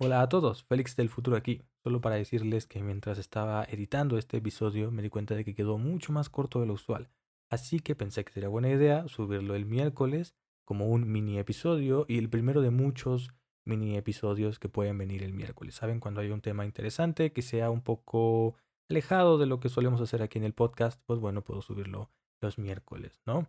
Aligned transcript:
Hola 0.00 0.22
a 0.22 0.28
todos, 0.28 0.62
Félix 0.62 0.94
del 0.94 1.08
futuro 1.08 1.36
aquí. 1.36 1.64
Solo 1.82 2.00
para 2.00 2.14
decirles 2.14 2.68
que 2.68 2.84
mientras 2.84 3.18
estaba 3.18 3.64
editando 3.64 4.16
este 4.16 4.36
episodio 4.36 4.92
me 4.92 5.02
di 5.02 5.08
cuenta 5.08 5.34
de 5.34 5.44
que 5.44 5.56
quedó 5.56 5.76
mucho 5.76 6.12
más 6.12 6.28
corto 6.30 6.60
de 6.60 6.66
lo 6.66 6.74
usual. 6.74 7.10
Así 7.50 7.80
que 7.80 7.96
pensé 7.96 8.24
que 8.24 8.32
sería 8.32 8.48
buena 8.48 8.70
idea 8.70 9.08
subirlo 9.08 9.56
el 9.56 9.66
miércoles 9.66 10.36
como 10.64 10.86
un 10.86 11.10
mini 11.10 11.40
episodio 11.40 12.06
y 12.06 12.18
el 12.18 12.30
primero 12.30 12.60
de 12.60 12.70
muchos 12.70 13.30
mini 13.64 13.96
episodios 13.96 14.60
que 14.60 14.68
pueden 14.68 14.96
venir 14.98 15.24
el 15.24 15.32
miércoles. 15.32 15.74
Saben, 15.74 15.98
cuando 15.98 16.20
hay 16.20 16.30
un 16.30 16.42
tema 16.42 16.64
interesante 16.64 17.32
que 17.32 17.42
sea 17.42 17.68
un 17.68 17.80
poco 17.80 18.54
alejado 18.88 19.36
de 19.36 19.46
lo 19.46 19.58
que 19.58 19.68
solemos 19.68 20.00
hacer 20.00 20.22
aquí 20.22 20.38
en 20.38 20.44
el 20.44 20.54
podcast, 20.54 21.02
pues 21.06 21.18
bueno, 21.18 21.42
puedo 21.42 21.60
subirlo 21.60 22.08
los 22.40 22.56
miércoles, 22.56 23.20
¿no? 23.26 23.48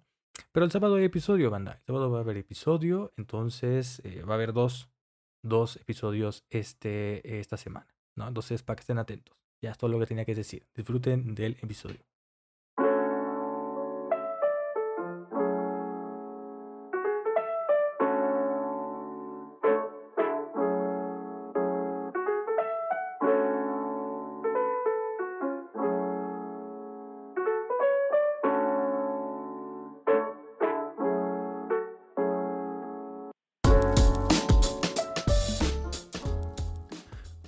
Pero 0.52 0.66
el 0.66 0.72
sábado 0.72 0.96
hay 0.96 1.04
episodio, 1.04 1.52
banda. 1.52 1.74
El 1.74 1.84
sábado 1.86 2.10
va 2.10 2.18
a 2.18 2.22
haber 2.22 2.38
episodio, 2.38 3.14
entonces 3.18 4.02
eh, 4.04 4.24
va 4.24 4.34
a 4.34 4.38
haber 4.38 4.52
dos, 4.52 4.90
dos 5.42 5.78
episodios 5.78 6.44
este, 6.50 7.40
esta 7.40 7.58
semana, 7.58 7.88
¿no? 8.16 8.28
Entonces, 8.28 8.64
para 8.64 8.76
que 8.76 8.82
estén 8.82 8.98
atentos. 8.98 9.38
Ya 9.62 9.72
es 9.72 9.78
todo 9.78 9.90
lo 9.90 10.00
que 10.00 10.06
tenía 10.06 10.26
que 10.26 10.36
decir. 10.36 10.68
Disfruten 10.74 11.36
del 11.36 11.58
episodio. 11.62 12.00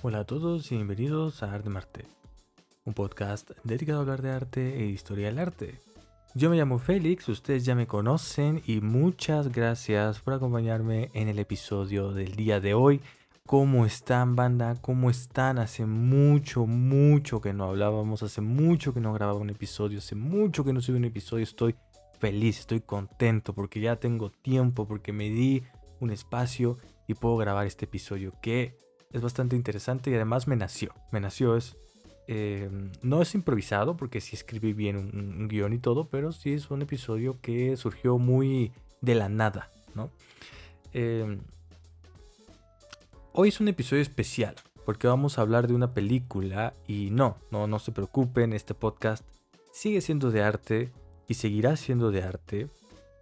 Hola 0.04 0.18
a 0.18 0.24
todos 0.24 0.72
y 0.72 0.74
bienvenidos 0.74 1.44
a 1.44 1.54
Arte 1.54 1.70
Marte, 1.70 2.06
un 2.84 2.92
podcast 2.92 3.52
dedicado 3.62 4.00
a 4.00 4.02
hablar 4.02 4.20
de 4.20 4.32
arte 4.32 4.82
e 4.82 4.86
historia 4.86 5.26
del 5.26 5.38
arte. 5.38 5.78
Yo 6.34 6.50
me 6.50 6.56
llamo 6.56 6.80
Félix, 6.80 7.28
ustedes 7.28 7.64
ya 7.64 7.76
me 7.76 7.86
conocen 7.86 8.62
y 8.66 8.80
muchas 8.80 9.52
gracias 9.52 10.18
por 10.18 10.34
acompañarme 10.34 11.12
en 11.14 11.28
el 11.28 11.38
episodio 11.38 12.10
del 12.10 12.34
día 12.34 12.58
de 12.58 12.74
hoy. 12.74 13.00
¿Cómo 13.46 13.86
están 13.86 14.34
banda? 14.34 14.74
¿Cómo 14.80 15.08
están? 15.08 15.60
Hace 15.60 15.86
mucho, 15.86 16.66
mucho 16.66 17.40
que 17.40 17.52
no 17.52 17.66
hablábamos, 17.66 18.24
hace 18.24 18.40
mucho 18.40 18.92
que 18.92 19.00
no 19.00 19.12
grababa 19.12 19.38
un 19.38 19.50
episodio, 19.50 19.98
hace 19.98 20.16
mucho 20.16 20.64
que 20.64 20.72
no 20.72 20.80
subí 20.80 20.96
un 20.96 21.04
episodio. 21.04 21.44
Estoy 21.44 21.76
feliz, 22.18 22.58
estoy 22.58 22.80
contento 22.80 23.54
porque 23.54 23.78
ya 23.78 23.94
tengo 23.94 24.30
tiempo, 24.30 24.84
porque 24.84 25.12
me 25.12 25.30
di 25.30 25.62
un 26.00 26.10
espacio 26.10 26.78
y 27.06 27.14
puedo 27.14 27.36
grabar 27.36 27.68
este 27.68 27.84
episodio 27.84 28.34
que 28.42 28.82
es 29.12 29.20
bastante 29.20 29.56
interesante 29.56 30.10
y 30.10 30.14
además 30.14 30.46
me 30.48 30.56
nació. 30.56 30.94
Me 31.10 31.20
nació 31.20 31.56
es... 31.56 31.76
Eh, 32.28 32.70
no 33.02 33.20
es 33.20 33.34
improvisado 33.34 33.96
porque 33.96 34.20
sí 34.20 34.36
escribí 34.36 34.72
bien 34.72 34.96
un, 34.96 35.48
guion 35.48 35.72
y 35.72 35.78
todo, 35.78 36.08
pero 36.08 36.32
sí 36.32 36.52
es 36.52 36.70
un 36.70 36.80
episodio 36.82 37.40
que 37.40 37.76
surgió 37.76 38.16
muy 38.16 38.72
de 39.00 39.16
la 39.16 39.28
nada, 39.28 39.70
¿no? 39.94 40.08
Eh, 40.92 41.38
hoy 43.32 43.48
es 43.48 43.60
un 43.60 43.68
episodio 43.68 44.02
especial 44.02 44.54
porque 44.84 45.08
vamos 45.08 45.38
a 45.38 45.42
hablar 45.42 45.66
de 45.66 45.74
una 45.74 45.94
película 45.94 46.74
y 46.86 47.10
no, 47.10 47.38
no, 47.50 47.66
no 47.66 47.78
se 47.78 47.92
preocupen, 47.92 48.52
este 48.52 48.74
podcast 48.74 49.24
sigue 49.72 50.00
siendo 50.00 50.30
de 50.30 50.42
arte 50.42 50.90
y 51.28 51.34
seguirá 51.34 51.76
siendo 51.76 52.10
de 52.10 52.22
arte, 52.22 52.68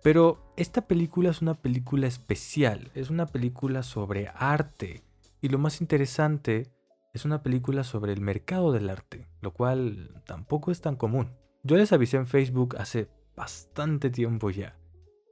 pero 0.02 0.38
esta 0.56 0.86
película 0.86 1.30
es 1.30 1.42
una 1.42 1.54
película 1.54 2.06
especial, 2.06 2.90
es 2.94 3.10
una 3.10 3.26
película 3.26 3.82
sobre 3.82 4.28
arte 4.34 5.02
y 5.40 5.48
lo 5.48 5.58
más 5.58 5.80
interesante, 5.80 6.70
es 7.12 7.24
una 7.24 7.42
película 7.42 7.84
sobre 7.84 8.12
el 8.12 8.20
mercado 8.20 8.72
del 8.72 8.88
arte, 8.88 9.26
lo 9.40 9.52
cual 9.52 10.22
tampoco 10.26 10.70
es 10.70 10.80
tan 10.80 10.96
común. 10.96 11.30
Yo 11.62 11.76
les 11.76 11.92
avisé 11.92 12.16
en 12.16 12.26
Facebook 12.26 12.76
hace 12.78 13.08
bastante 13.36 14.10
tiempo 14.10 14.50
ya 14.50 14.76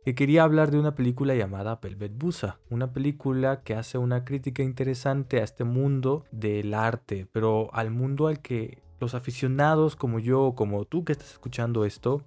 que 0.08 0.14
quería 0.14 0.42
hablar 0.42 0.70
de 0.70 0.78
una 0.78 0.94
película 0.94 1.34
llamada 1.34 1.80
Velvet 1.82 2.16
Busa, 2.16 2.58
una 2.70 2.94
película 2.94 3.62
que 3.62 3.74
hace 3.74 3.98
una 3.98 4.24
crítica 4.24 4.62
interesante 4.62 5.38
a 5.38 5.44
este 5.44 5.64
mundo 5.64 6.24
del 6.30 6.72
arte, 6.72 7.26
pero 7.30 7.68
al 7.74 7.90
mundo 7.90 8.26
al 8.26 8.40
que 8.40 8.82
los 9.00 9.14
aficionados 9.14 9.96
como 9.96 10.18
yo, 10.18 10.54
como 10.56 10.86
tú 10.86 11.04
que 11.04 11.12
estás 11.12 11.32
escuchando 11.32 11.84
esto, 11.84 12.22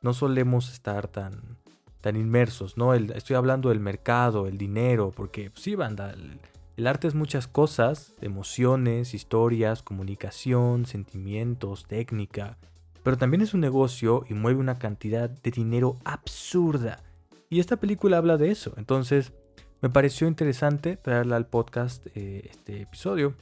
no 0.00 0.14
solemos 0.14 0.72
estar 0.72 1.08
tan, 1.08 1.58
tan 2.00 2.16
inmersos, 2.16 2.78
¿no? 2.78 2.94
estoy 2.94 3.36
hablando 3.36 3.68
del 3.68 3.80
mercado, 3.80 4.46
el 4.46 4.56
dinero, 4.56 5.12
porque 5.14 5.50
sí, 5.56 5.74
banda, 5.74 6.12
el 6.12 6.40
arte 6.84 7.08
es 7.08 7.14
muchas 7.14 7.46
cosas, 7.48 8.14
emociones, 8.20 9.14
historias, 9.14 9.82
comunicación, 9.82 10.84
sentimientos, 10.84 11.86
técnica, 11.86 12.58
pero 13.02 13.16
también 13.16 13.40
es 13.40 13.54
un 13.54 13.60
negocio 13.60 14.24
y 14.28 14.34
mueve 14.34 14.60
una 14.60 14.78
cantidad 14.78 15.30
de 15.30 15.50
dinero 15.50 15.96
absurda. 16.04 17.02
Y 17.48 17.60
esta 17.60 17.76
película 17.76 18.18
habla 18.18 18.36
de 18.36 18.50
eso, 18.50 18.74
entonces 18.76 19.32
me 19.80 19.90
pareció 19.90 20.26
interesante 20.26 20.96
traerla 20.96 21.36
al 21.36 21.46
podcast 21.46 22.06
eh, 22.14 22.50
este 22.50 22.82
episodio. 22.82 23.34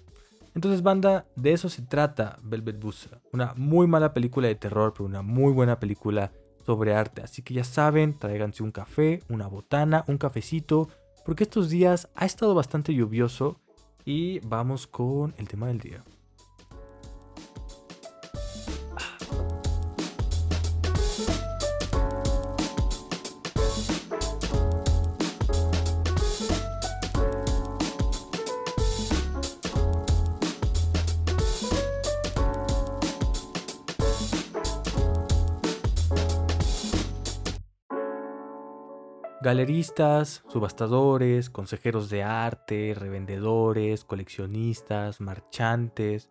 Entonces, 0.55 0.83
banda, 0.83 1.27
de 1.35 1.53
eso 1.53 1.69
se 1.69 1.83
trata 1.83 2.39
Velvet 2.43 2.79
Buzzsaw. 2.79 3.21
Una 3.33 3.55
muy 3.57 3.87
mala 3.87 4.13
película 4.15 4.47
de 4.47 4.55
terror, 4.55 4.93
pero 4.93 5.07
una 5.07 5.23
muy 5.23 5.53
buena 5.53 5.81
película 5.81 6.31
sobre 6.65 6.95
arte. 6.95 7.23
Así 7.23 7.43
que 7.43 7.55
ya 7.55 7.65
saben, 7.65 8.19
tráiganse 8.19 8.63
un 8.63 8.71
café, 8.71 9.23
una 9.29 9.49
botana, 9.49 10.05
un 10.07 10.19
cafecito, 10.19 10.89
porque 11.25 11.45
estos 11.45 11.71
días 11.71 12.09
ha 12.15 12.27
estado 12.27 12.55
bastante 12.55 12.95
lluvioso 12.95 13.61
y 14.05 14.41
vamos 14.41 14.87
con 14.87 15.35
el 15.39 15.49
tema 15.49 15.67
del 15.69 15.81
día. 15.81 16.05
Galeristas, 39.45 40.43
subastadores, 40.49 41.51
consejeros 41.51 42.09
de 42.09 42.23
arte, 42.23 42.97
revendedores, 42.99 44.03
coleccionistas, 44.03 45.21
marchantes, 45.21 46.31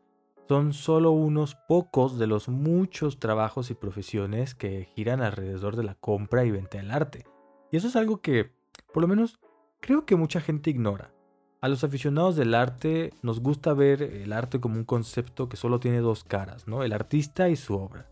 son 0.50 0.74
solo 0.74 1.12
unos 1.12 1.54
pocos 1.54 2.18
de 2.18 2.26
los 2.26 2.50
muchos 2.50 3.20
trabajos 3.20 3.70
y 3.70 3.76
profesiones 3.76 4.56
que 4.56 4.90
giran 4.96 5.22
alrededor 5.22 5.76
de 5.76 5.84
la 5.84 5.94
compra 5.94 6.44
y 6.44 6.50
venta 6.50 6.80
del 6.80 6.90
arte. 6.90 7.28
Y 7.72 7.78
eso 7.78 7.88
es 7.88 7.96
algo 7.96 8.20
que, 8.20 8.52
por 8.92 9.04
lo 9.04 9.08
menos, 9.08 9.38
creo 9.80 10.08
que 10.08 10.16
mucha 10.16 10.42
gente 10.42 10.72
ignora. 10.72 11.14
A 11.62 11.68
los 11.68 11.84
aficionados 11.84 12.36
del 12.36 12.56
arte 12.56 13.14
nos 13.22 13.42
gusta 13.42 13.76
ver 13.76 14.02
el 14.02 14.34
arte 14.34 14.60
como 14.60 14.78
un 14.78 14.86
concepto 14.86 15.50
que 15.50 15.58
solo 15.58 15.80
tiene 15.80 16.00
dos 16.00 16.24
caras, 16.24 16.68
¿no? 16.68 16.82
El 16.82 16.94
artista 16.94 17.48
y 17.48 17.58
su 17.58 17.76
obra. 17.76 18.10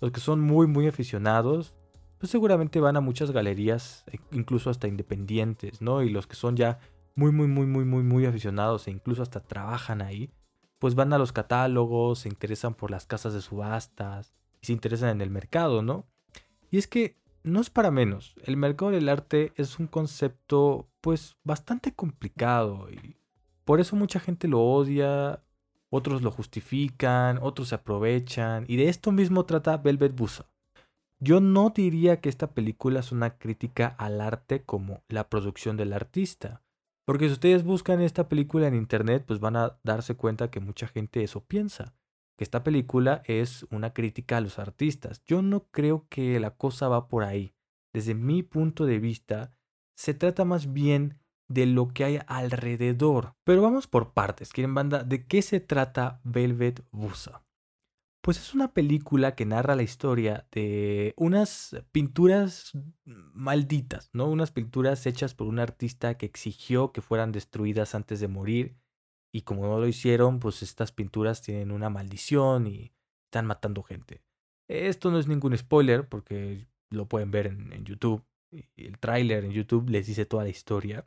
Los 0.00 0.12
que 0.12 0.20
son 0.20 0.40
muy 0.40 0.68
muy 0.68 0.86
aficionados 0.86 1.74
pues 2.18 2.30
seguramente 2.30 2.80
van 2.80 2.96
a 2.96 3.00
muchas 3.00 3.30
galerías, 3.30 4.04
e 4.10 4.18
incluso 4.32 4.70
hasta 4.70 4.88
independientes, 4.88 5.82
¿no? 5.82 6.02
Y 6.02 6.10
los 6.10 6.26
que 6.26 6.36
son 6.36 6.56
ya 6.56 6.78
muy, 7.14 7.32
muy, 7.32 7.46
muy, 7.46 7.66
muy, 7.66 7.84
muy, 7.84 8.02
muy 8.02 8.26
aficionados 8.26 8.86
e 8.86 8.90
incluso 8.90 9.22
hasta 9.22 9.40
trabajan 9.40 10.02
ahí, 10.02 10.30
pues 10.78 10.94
van 10.94 11.12
a 11.12 11.18
los 11.18 11.32
catálogos, 11.32 12.20
se 12.20 12.28
interesan 12.28 12.74
por 12.74 12.90
las 12.90 13.06
casas 13.06 13.32
de 13.32 13.40
subastas 13.40 14.34
y 14.60 14.66
se 14.66 14.72
interesan 14.72 15.10
en 15.10 15.20
el 15.20 15.30
mercado, 15.30 15.82
¿no? 15.82 16.06
Y 16.70 16.78
es 16.78 16.86
que 16.86 17.16
no 17.42 17.60
es 17.60 17.70
para 17.70 17.90
menos, 17.90 18.34
el 18.42 18.56
mercado 18.56 18.90
del 18.90 19.08
arte 19.08 19.52
es 19.56 19.78
un 19.78 19.86
concepto 19.86 20.88
pues 21.00 21.36
bastante 21.44 21.94
complicado 21.94 22.90
y 22.90 23.16
por 23.64 23.80
eso 23.80 23.94
mucha 23.94 24.20
gente 24.20 24.48
lo 24.48 24.60
odia, 24.60 25.42
otros 25.90 26.22
lo 26.22 26.30
justifican, 26.30 27.38
otros 27.40 27.68
se 27.68 27.76
aprovechan 27.76 28.64
y 28.68 28.76
de 28.76 28.88
esto 28.88 29.12
mismo 29.12 29.46
trata 29.46 29.76
Velvet 29.76 30.14
Buzzsaw. 30.14 30.46
Yo 31.18 31.40
no 31.40 31.70
diría 31.70 32.20
que 32.20 32.28
esta 32.28 32.52
película 32.52 33.00
es 33.00 33.10
una 33.10 33.38
crítica 33.38 33.86
al 33.98 34.20
arte 34.20 34.64
como 34.64 35.02
la 35.08 35.30
producción 35.30 35.76
del 35.78 35.94
artista. 35.94 36.62
Porque 37.06 37.26
si 37.26 37.32
ustedes 37.32 37.64
buscan 37.64 38.02
esta 38.02 38.28
película 38.28 38.66
en 38.66 38.74
internet, 38.74 39.24
pues 39.26 39.40
van 39.40 39.56
a 39.56 39.78
darse 39.82 40.16
cuenta 40.16 40.50
que 40.50 40.60
mucha 40.60 40.88
gente 40.88 41.22
eso 41.22 41.44
piensa. 41.44 41.94
Que 42.36 42.44
esta 42.44 42.62
película 42.62 43.22
es 43.24 43.66
una 43.70 43.94
crítica 43.94 44.36
a 44.36 44.40
los 44.42 44.58
artistas. 44.58 45.22
Yo 45.24 45.40
no 45.40 45.68
creo 45.70 46.06
que 46.10 46.38
la 46.38 46.50
cosa 46.50 46.88
va 46.88 47.08
por 47.08 47.24
ahí. 47.24 47.54
Desde 47.94 48.14
mi 48.14 48.42
punto 48.42 48.84
de 48.84 48.98
vista, 48.98 49.54
se 49.96 50.12
trata 50.12 50.44
más 50.44 50.74
bien 50.74 51.18
de 51.48 51.64
lo 51.64 51.88
que 51.88 52.04
hay 52.04 52.18
alrededor. 52.26 53.36
Pero 53.44 53.62
vamos 53.62 53.86
por 53.86 54.12
partes. 54.12 54.52
¿Quieren 54.52 54.74
banda? 54.74 55.02
¿De 55.02 55.26
qué 55.26 55.40
se 55.40 55.60
trata 55.60 56.20
Velvet 56.24 56.84
Busa? 56.90 57.45
Pues 58.26 58.38
es 58.38 58.54
una 58.54 58.72
película 58.74 59.36
que 59.36 59.46
narra 59.46 59.76
la 59.76 59.84
historia 59.84 60.48
de 60.50 61.14
unas 61.16 61.76
pinturas 61.92 62.72
malditas, 63.04 64.10
¿no? 64.12 64.28
Unas 64.28 64.50
pinturas 64.50 65.06
hechas 65.06 65.36
por 65.36 65.46
un 65.46 65.60
artista 65.60 66.18
que 66.18 66.26
exigió 66.26 66.90
que 66.90 67.02
fueran 67.02 67.30
destruidas 67.30 67.94
antes 67.94 68.18
de 68.18 68.26
morir 68.26 68.74
y 69.32 69.42
como 69.42 69.68
no 69.68 69.78
lo 69.78 69.86
hicieron, 69.86 70.40
pues 70.40 70.64
estas 70.64 70.90
pinturas 70.90 71.40
tienen 71.40 71.70
una 71.70 71.88
maldición 71.88 72.66
y 72.66 72.92
están 73.26 73.46
matando 73.46 73.84
gente. 73.84 74.24
Esto 74.68 75.12
no 75.12 75.20
es 75.20 75.28
ningún 75.28 75.56
spoiler 75.56 76.08
porque 76.08 76.66
lo 76.90 77.06
pueden 77.06 77.30
ver 77.30 77.46
en, 77.46 77.84
YouTube. 77.84 78.24
El 78.76 78.98
tráiler 78.98 79.44
en 79.44 79.52
YouTube 79.52 79.88
les 79.88 80.08
dice 80.08 80.26
toda 80.26 80.42
la 80.42 80.50
historia. 80.50 81.06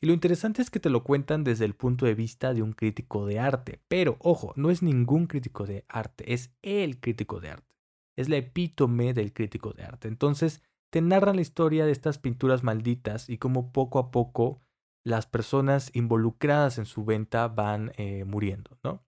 Y 0.00 0.06
lo 0.06 0.12
interesante 0.12 0.62
es 0.62 0.70
que 0.70 0.80
te 0.80 0.90
lo 0.90 1.04
cuentan 1.04 1.44
desde 1.44 1.64
el 1.64 1.74
punto 1.74 2.06
de 2.06 2.14
vista 2.14 2.52
de 2.52 2.62
un 2.62 2.72
crítico 2.72 3.24
de 3.26 3.38
arte. 3.38 3.80
Pero, 3.88 4.16
ojo, 4.20 4.52
no 4.56 4.70
es 4.70 4.82
ningún 4.82 5.26
crítico 5.26 5.64
de 5.66 5.84
arte, 5.88 6.32
es 6.32 6.50
el 6.62 7.00
crítico 7.00 7.40
de 7.40 7.50
arte. 7.50 7.74
Es 8.16 8.28
la 8.28 8.36
epítome 8.36 9.14
del 9.14 9.32
crítico 9.32 9.72
de 9.72 9.84
arte. 9.84 10.08
Entonces, 10.08 10.62
te 10.90 11.00
narran 11.00 11.36
la 11.36 11.42
historia 11.42 11.86
de 11.86 11.92
estas 11.92 12.18
pinturas 12.18 12.62
malditas 12.62 13.28
y 13.28 13.38
cómo 13.38 13.72
poco 13.72 13.98
a 13.98 14.10
poco 14.10 14.60
las 15.04 15.26
personas 15.26 15.90
involucradas 15.94 16.78
en 16.78 16.86
su 16.86 17.04
venta 17.04 17.48
van 17.48 17.92
eh, 17.96 18.24
muriendo, 18.24 18.78
¿no? 18.82 19.04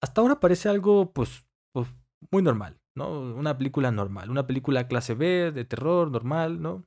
Hasta 0.00 0.20
ahora 0.20 0.38
parece 0.38 0.68
algo, 0.68 1.12
pues, 1.12 1.44
pues, 1.72 1.88
muy 2.30 2.42
normal, 2.42 2.78
¿no? 2.94 3.20
Una 3.34 3.58
película 3.58 3.90
normal, 3.90 4.30
una 4.30 4.46
película 4.46 4.86
clase 4.86 5.14
B, 5.14 5.50
de 5.50 5.64
terror, 5.64 6.10
normal, 6.10 6.62
¿no? 6.62 6.84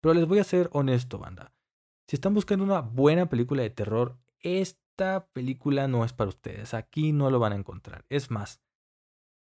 Pero 0.00 0.14
les 0.14 0.26
voy 0.26 0.40
a 0.40 0.44
ser 0.44 0.68
honesto, 0.72 1.18
banda. 1.18 1.53
Si 2.14 2.16
están 2.16 2.34
buscando 2.34 2.64
una 2.64 2.80
buena 2.80 3.28
película 3.28 3.62
de 3.62 3.70
terror, 3.70 4.16
esta 4.38 5.26
película 5.32 5.88
no 5.88 6.04
es 6.04 6.12
para 6.12 6.28
ustedes. 6.28 6.72
Aquí 6.72 7.10
no 7.10 7.28
lo 7.28 7.40
van 7.40 7.52
a 7.52 7.56
encontrar. 7.56 8.04
Es 8.08 8.30
más, 8.30 8.62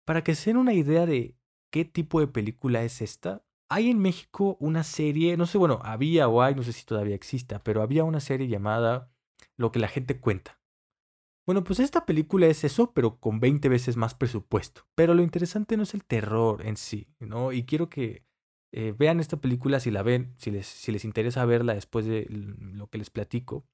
para 0.06 0.24
que 0.24 0.34
se 0.34 0.50
den 0.50 0.58
una 0.58 0.74
idea 0.74 1.06
de 1.06 1.38
qué 1.70 1.86
tipo 1.86 2.20
de 2.20 2.26
película 2.26 2.82
es 2.82 3.04
esta, 3.04 3.46
hay 3.70 3.92
en 3.92 4.00
México 4.00 4.58
una 4.60 4.84
serie, 4.84 5.38
no 5.38 5.46
sé, 5.46 5.60
bueno, 5.60 5.82
había 5.84 6.28
o 6.28 6.42
hay, 6.42 6.56
no 6.56 6.64
sé 6.64 6.74
si 6.74 6.84
todavía 6.84 7.14
exista, 7.14 7.64
pero 7.64 7.84
había 7.84 8.06
una 8.06 8.20
serie 8.20 8.48
llamada 8.48 9.12
Lo 9.56 9.72
que 9.72 9.78
la 9.78 9.88
gente 9.88 10.20
cuenta. 10.20 10.60
Bueno, 11.46 11.64
pues 11.64 11.80
esta 11.80 12.08
película 12.08 12.48
es 12.48 12.64
eso, 12.64 12.92
pero 12.92 13.20
con 13.20 13.40
20 13.40 13.70
veces 13.70 13.98
más 13.98 14.16
presupuesto. 14.16 14.88
Pero 14.96 15.14
lo 15.14 15.22
interesante 15.22 15.78
no 15.78 15.84
es 15.84 15.94
el 15.94 16.06
terror 16.06 16.66
en 16.66 16.78
sí, 16.78 17.14
¿no? 17.20 17.52
Y 17.52 17.66
quiero 17.66 17.88
que 17.88 18.26
eh, 18.76 18.94
vean 18.98 19.20
esta 19.20 19.38
película 19.38 19.80
si 19.80 19.92
la 19.92 20.02
ven, 20.02 20.34
si 20.38 20.50
les, 20.50 20.66
si 20.66 20.92
les 20.92 21.06
interesa 21.06 21.46
verla 21.46 21.76
después 21.76 22.08
de 22.08 22.26
lo 22.30 22.88
que 22.88 22.98
les 22.98 23.12
platico. 23.12 23.66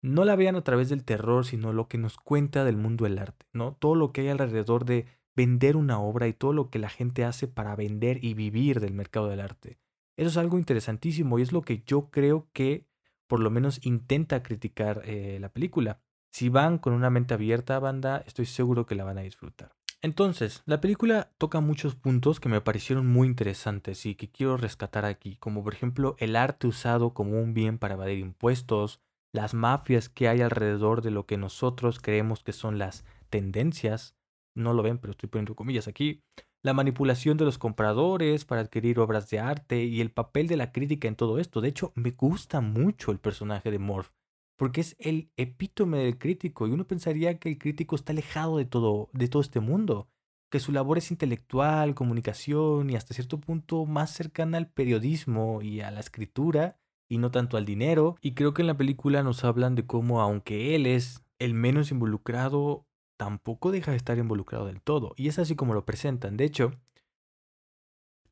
No 0.00 0.24
la 0.24 0.36
vean 0.36 0.56
a 0.56 0.64
través 0.64 0.88
del 0.88 1.04
terror, 1.04 1.44
sino 1.44 1.74
lo 1.74 1.86
que 1.86 1.98
nos 1.98 2.16
cuenta 2.16 2.64
del 2.64 2.78
mundo 2.78 3.04
del 3.04 3.18
arte, 3.18 3.46
¿no? 3.52 3.74
Todo 3.74 3.94
lo 3.94 4.12
que 4.12 4.22
hay 4.22 4.28
alrededor 4.28 4.86
de 4.86 5.06
vender 5.34 5.76
una 5.76 6.00
obra 6.00 6.28
y 6.28 6.32
todo 6.32 6.54
lo 6.54 6.70
que 6.70 6.78
la 6.78 6.88
gente 6.88 7.24
hace 7.24 7.46
para 7.46 7.76
vender 7.76 8.24
y 8.24 8.32
vivir 8.32 8.80
del 8.80 8.94
mercado 8.94 9.28
del 9.28 9.40
arte. 9.40 9.78
Eso 10.16 10.30
es 10.30 10.36
algo 10.38 10.58
interesantísimo 10.58 11.38
y 11.38 11.42
es 11.42 11.52
lo 11.52 11.60
que 11.60 11.82
yo 11.84 12.10
creo 12.10 12.48
que 12.54 12.86
por 13.26 13.40
lo 13.40 13.50
menos 13.50 13.84
intenta 13.84 14.42
criticar 14.42 15.02
eh, 15.04 15.36
la 15.40 15.50
película. 15.50 16.00
Si 16.32 16.48
van 16.48 16.78
con 16.78 16.94
una 16.94 17.10
mente 17.10 17.34
abierta, 17.34 17.78
banda, 17.80 18.24
estoy 18.26 18.46
seguro 18.46 18.86
que 18.86 18.94
la 18.94 19.04
van 19.04 19.18
a 19.18 19.22
disfrutar. 19.22 19.75
Entonces, 20.02 20.62
la 20.66 20.80
película 20.80 21.32
toca 21.38 21.60
muchos 21.60 21.94
puntos 21.94 22.38
que 22.38 22.48
me 22.48 22.60
parecieron 22.60 23.06
muy 23.06 23.26
interesantes 23.26 24.06
y 24.06 24.14
que 24.14 24.30
quiero 24.30 24.56
rescatar 24.56 25.04
aquí, 25.04 25.36
como 25.36 25.64
por 25.64 25.74
ejemplo 25.74 26.16
el 26.18 26.36
arte 26.36 26.66
usado 26.66 27.14
como 27.14 27.40
un 27.40 27.54
bien 27.54 27.78
para 27.78 27.94
evadir 27.94 28.18
impuestos, 28.18 29.00
las 29.32 29.54
mafias 29.54 30.08
que 30.08 30.28
hay 30.28 30.42
alrededor 30.42 31.02
de 31.02 31.10
lo 31.10 31.26
que 31.26 31.36
nosotros 31.36 31.98
creemos 32.00 32.44
que 32.44 32.52
son 32.52 32.78
las 32.78 33.04
tendencias, 33.30 34.16
no 34.54 34.72
lo 34.74 34.82
ven, 34.82 34.98
pero 34.98 35.10
estoy 35.10 35.28
poniendo 35.28 35.56
comillas 35.56 35.88
aquí, 35.88 36.22
la 36.62 36.74
manipulación 36.74 37.36
de 37.36 37.44
los 37.44 37.58
compradores 37.58 38.44
para 38.44 38.60
adquirir 38.60 38.98
obras 38.98 39.28
de 39.30 39.40
arte 39.40 39.84
y 39.84 40.00
el 40.00 40.10
papel 40.10 40.46
de 40.46 40.56
la 40.56 40.72
crítica 40.72 41.08
en 41.08 41.16
todo 41.16 41.38
esto. 41.38 41.60
De 41.60 41.68
hecho, 41.68 41.92
me 41.94 42.10
gusta 42.12 42.60
mucho 42.60 43.12
el 43.12 43.18
personaje 43.18 43.70
de 43.70 43.78
Morph 43.78 44.10
porque 44.56 44.80
es 44.80 44.96
el 44.98 45.30
epítome 45.36 45.98
del 45.98 46.18
crítico 46.18 46.66
y 46.66 46.72
uno 46.72 46.86
pensaría 46.86 47.38
que 47.38 47.50
el 47.50 47.58
crítico 47.58 47.94
está 47.94 48.12
alejado 48.12 48.56
de 48.56 48.64
todo, 48.64 49.10
de 49.12 49.28
todo 49.28 49.42
este 49.42 49.60
mundo, 49.60 50.08
que 50.50 50.60
su 50.60 50.72
labor 50.72 50.98
es 50.98 51.10
intelectual, 51.10 51.94
comunicación 51.94 52.90
y 52.90 52.96
hasta 52.96 53.14
cierto 53.14 53.38
punto 53.38 53.84
más 53.84 54.10
cercana 54.10 54.58
al 54.58 54.68
periodismo 54.68 55.60
y 55.62 55.80
a 55.80 55.90
la 55.90 56.00
escritura 56.00 56.78
y 57.08 57.18
no 57.18 57.30
tanto 57.30 57.56
al 57.56 57.64
dinero. 57.64 58.16
Y 58.20 58.32
creo 58.32 58.54
que 58.54 58.62
en 58.62 58.68
la 58.68 58.76
película 58.76 59.22
nos 59.22 59.44
hablan 59.44 59.74
de 59.74 59.86
cómo 59.86 60.20
aunque 60.20 60.74
él 60.74 60.86
es 60.86 61.22
el 61.38 61.54
menos 61.54 61.90
involucrado, 61.90 62.86
tampoco 63.16 63.70
deja 63.70 63.90
de 63.90 63.96
estar 63.96 64.18
involucrado 64.18 64.66
del 64.66 64.80
todo. 64.80 65.14
Y 65.16 65.28
es 65.28 65.38
así 65.38 65.56
como 65.56 65.74
lo 65.74 65.84
presentan. 65.84 66.36
De 66.36 66.44
hecho, 66.44 66.72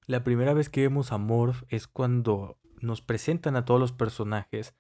la 0.07 0.25
primera 0.25 0.55
vez 0.55 0.69
que 0.69 0.83
vemos 0.83 1.13
a 1.13 1.19
Morph 1.19 1.63
es 1.69 1.87
cuando 1.87 2.59
nos 2.81 3.01
presentan 3.01 3.57
a 3.57 3.65
todos 3.65 3.81
los 3.81 3.93
personajes 3.93 4.75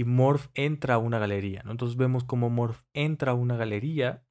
y 0.00 0.04
Morph 0.04 0.46
entra 0.54 0.94
a 0.94 0.98
una 0.98 1.18
galería. 1.18 1.62
¿no? 1.62 1.72
Entonces 1.72 1.98
vemos 1.98 2.24
como 2.24 2.48
Morph 2.48 2.80
entra 2.94 3.32
a 3.32 3.34
una 3.34 3.58
galería 3.58 4.24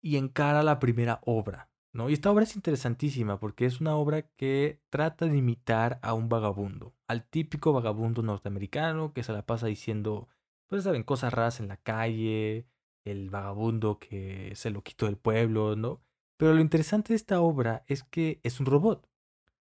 y 0.00 0.16
encara 0.16 0.62
la 0.62 0.78
primera 0.78 1.20
obra. 1.26 1.68
¿no? 1.92 2.08
Y 2.08 2.14
esta 2.14 2.30
obra 2.30 2.44
es 2.44 2.56
interesantísima 2.56 3.38
porque 3.38 3.66
es 3.66 3.82
una 3.82 3.96
obra 3.96 4.22
que 4.22 4.80
trata 4.88 5.26
de 5.26 5.36
imitar 5.36 5.98
a 6.00 6.14
un 6.14 6.30
vagabundo, 6.30 6.94
al 7.06 7.28
típico 7.28 7.74
vagabundo 7.74 8.22
norteamericano 8.22 9.12
que 9.12 9.22
se 9.22 9.34
la 9.34 9.44
pasa 9.44 9.66
diciendo, 9.66 10.28
pues 10.68 10.84
saben, 10.84 11.02
cosas 11.02 11.34
raras 11.34 11.60
en 11.60 11.68
la 11.68 11.76
calle, 11.76 12.66
el 13.04 13.28
vagabundo 13.28 13.98
que 13.98 14.54
se 14.56 14.70
lo 14.70 14.82
quitó 14.82 15.04
del 15.04 15.18
pueblo, 15.18 15.76
¿no? 15.76 16.00
Pero 16.38 16.54
lo 16.54 16.62
interesante 16.62 17.12
de 17.12 17.16
esta 17.16 17.42
obra 17.42 17.84
es 17.88 18.04
que 18.04 18.40
es 18.42 18.58
un 18.58 18.64
robot. 18.64 19.06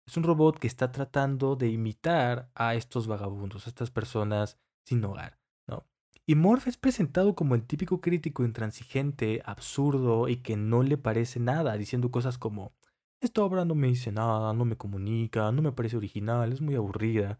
Es 0.05 0.15
un 0.15 0.23
robot 0.23 0.59
que 0.59 0.67
está 0.67 0.91
tratando 0.91 1.55
de 1.55 1.69
imitar 1.69 2.51
a 2.53 2.75
estos 2.75 3.07
vagabundos, 3.07 3.65
a 3.65 3.69
estas 3.69 3.89
personas 3.89 4.59
sin 4.87 5.03
hogar, 5.03 5.37
¿no? 5.67 5.85
Y 6.25 6.35
Morph 6.35 6.67
es 6.67 6.77
presentado 6.77 7.35
como 7.35 7.55
el 7.55 7.65
típico 7.65 7.99
crítico 7.99 8.45
intransigente, 8.45 9.41
absurdo 9.45 10.29
y 10.29 10.37
que 10.37 10.55
no 10.55 10.81
le 10.81 10.97
parece 10.97 11.39
nada, 11.39 11.77
diciendo 11.77 12.09
cosas 12.09 12.37
como, 12.37 12.73
esta 13.19 13.43
obra 13.43 13.65
no 13.65 13.75
me 13.75 13.87
dice 13.87 14.11
nada, 14.11 14.53
no 14.53 14.63
me 14.63 14.77
comunica, 14.77 15.51
no 15.51 15.61
me 15.61 15.73
parece 15.73 15.97
original, 15.97 16.53
es 16.53 16.61
muy 16.61 16.75
aburrida. 16.75 17.39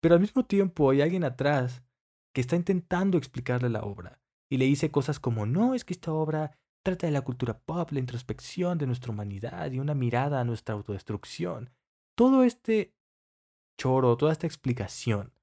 Pero 0.00 0.14
al 0.14 0.20
mismo 0.20 0.44
tiempo 0.44 0.90
hay 0.90 1.02
alguien 1.02 1.24
atrás 1.24 1.82
que 2.32 2.40
está 2.40 2.56
intentando 2.56 3.18
explicarle 3.18 3.68
la 3.68 3.82
obra 3.82 4.20
y 4.48 4.56
le 4.56 4.64
dice 4.64 4.90
cosas 4.90 5.20
como, 5.20 5.44
no, 5.44 5.74
es 5.74 5.84
que 5.84 5.92
esta 5.92 6.12
obra 6.12 6.58
trata 6.82 7.06
de 7.06 7.12
la 7.12 7.22
cultura 7.22 7.58
pop, 7.58 7.90
la 7.90 7.98
introspección 7.98 8.78
de 8.78 8.86
nuestra 8.86 9.12
humanidad 9.12 9.70
y 9.72 9.80
una 9.80 9.94
mirada 9.94 10.40
a 10.40 10.44
nuestra 10.44 10.74
autodestrucción. 10.74 11.70
Todo 12.14 12.44
este 12.44 12.94
choro, 13.76 14.16
toda 14.16 14.32
esta 14.32 14.46
explicación 14.46 15.35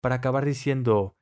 para 0.00 0.16
acabar 0.16 0.44
diciendo, 0.44 1.16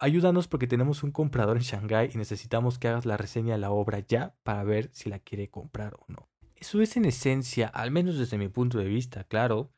ayúdanos 0.00 0.48
porque 0.48 0.66
tenemos 0.66 1.02
un 1.02 1.12
comprador 1.12 1.56
en 1.56 1.62
Shanghai 1.62 2.10
y 2.12 2.18
necesitamos 2.18 2.78
que 2.78 2.88
hagas 2.88 3.06
la 3.06 3.16
reseña 3.16 3.54
de 3.54 3.60
la 3.60 3.70
obra 3.70 4.00
ya 4.00 4.36
para 4.42 4.64
ver 4.64 4.90
si 4.92 5.08
la 5.08 5.18
quiere 5.18 5.48
comprar 5.48 5.94
o 5.94 6.04
no. 6.08 6.28
Eso 6.56 6.82
es 6.82 6.96
en 6.96 7.04
esencia, 7.04 7.68
al 7.68 7.90
menos 7.90 8.18
desde 8.18 8.38
mi 8.38 8.48
punto 8.48 8.78
de 8.78 8.86
vista, 8.86 9.24
claro, 9.24 9.70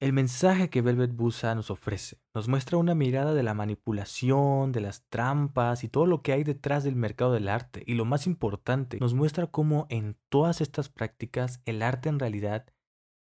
el 0.00 0.12
mensaje 0.12 0.70
que 0.70 0.80
Velvet 0.80 1.12
Busa 1.12 1.56
nos 1.56 1.72
ofrece. 1.72 2.20
Nos 2.32 2.46
muestra 2.46 2.78
una 2.78 2.94
mirada 2.94 3.34
de 3.34 3.42
la 3.42 3.54
manipulación, 3.54 4.70
de 4.70 4.80
las 4.80 5.04
trampas 5.08 5.82
y 5.82 5.88
todo 5.88 6.06
lo 6.06 6.22
que 6.22 6.32
hay 6.32 6.44
detrás 6.44 6.84
del 6.84 6.94
mercado 6.94 7.32
del 7.32 7.48
arte. 7.48 7.82
Y 7.84 7.94
lo 7.94 8.04
más 8.04 8.28
importante, 8.28 8.98
nos 9.00 9.14
muestra 9.14 9.48
cómo 9.48 9.86
en 9.90 10.16
todas 10.28 10.60
estas 10.60 10.88
prácticas 10.88 11.60
el 11.64 11.82
arte 11.82 12.08
en 12.08 12.20
realidad 12.20 12.66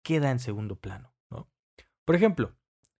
queda 0.03 0.29
en 0.29 0.37
segundo 0.37 0.75
plano. 0.75 1.15
¿no? 1.31 1.49
Por 2.05 2.15
ejemplo, 2.15 2.55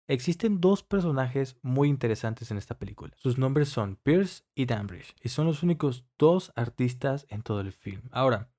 Existen 0.09 0.61
dos 0.61 0.83
personajes 0.83 1.57
muy 1.61 1.89
interesantes 1.89 2.49
en 2.51 2.57
esta 2.57 2.79
película. 2.79 3.13
Sus 3.17 3.37
nombres 3.37 3.67
son 3.67 3.97
Pierce 3.97 4.43
y 4.55 4.65
Danbridge, 4.65 5.13
y 5.21 5.29
son 5.29 5.47
los 5.47 5.63
únicos 5.63 6.05
dos 6.17 6.53
artistas 6.55 7.25
en 7.29 7.41
todo 7.41 7.59
el 7.59 7.73
film. 7.73 8.03
Ahora, 8.11 8.49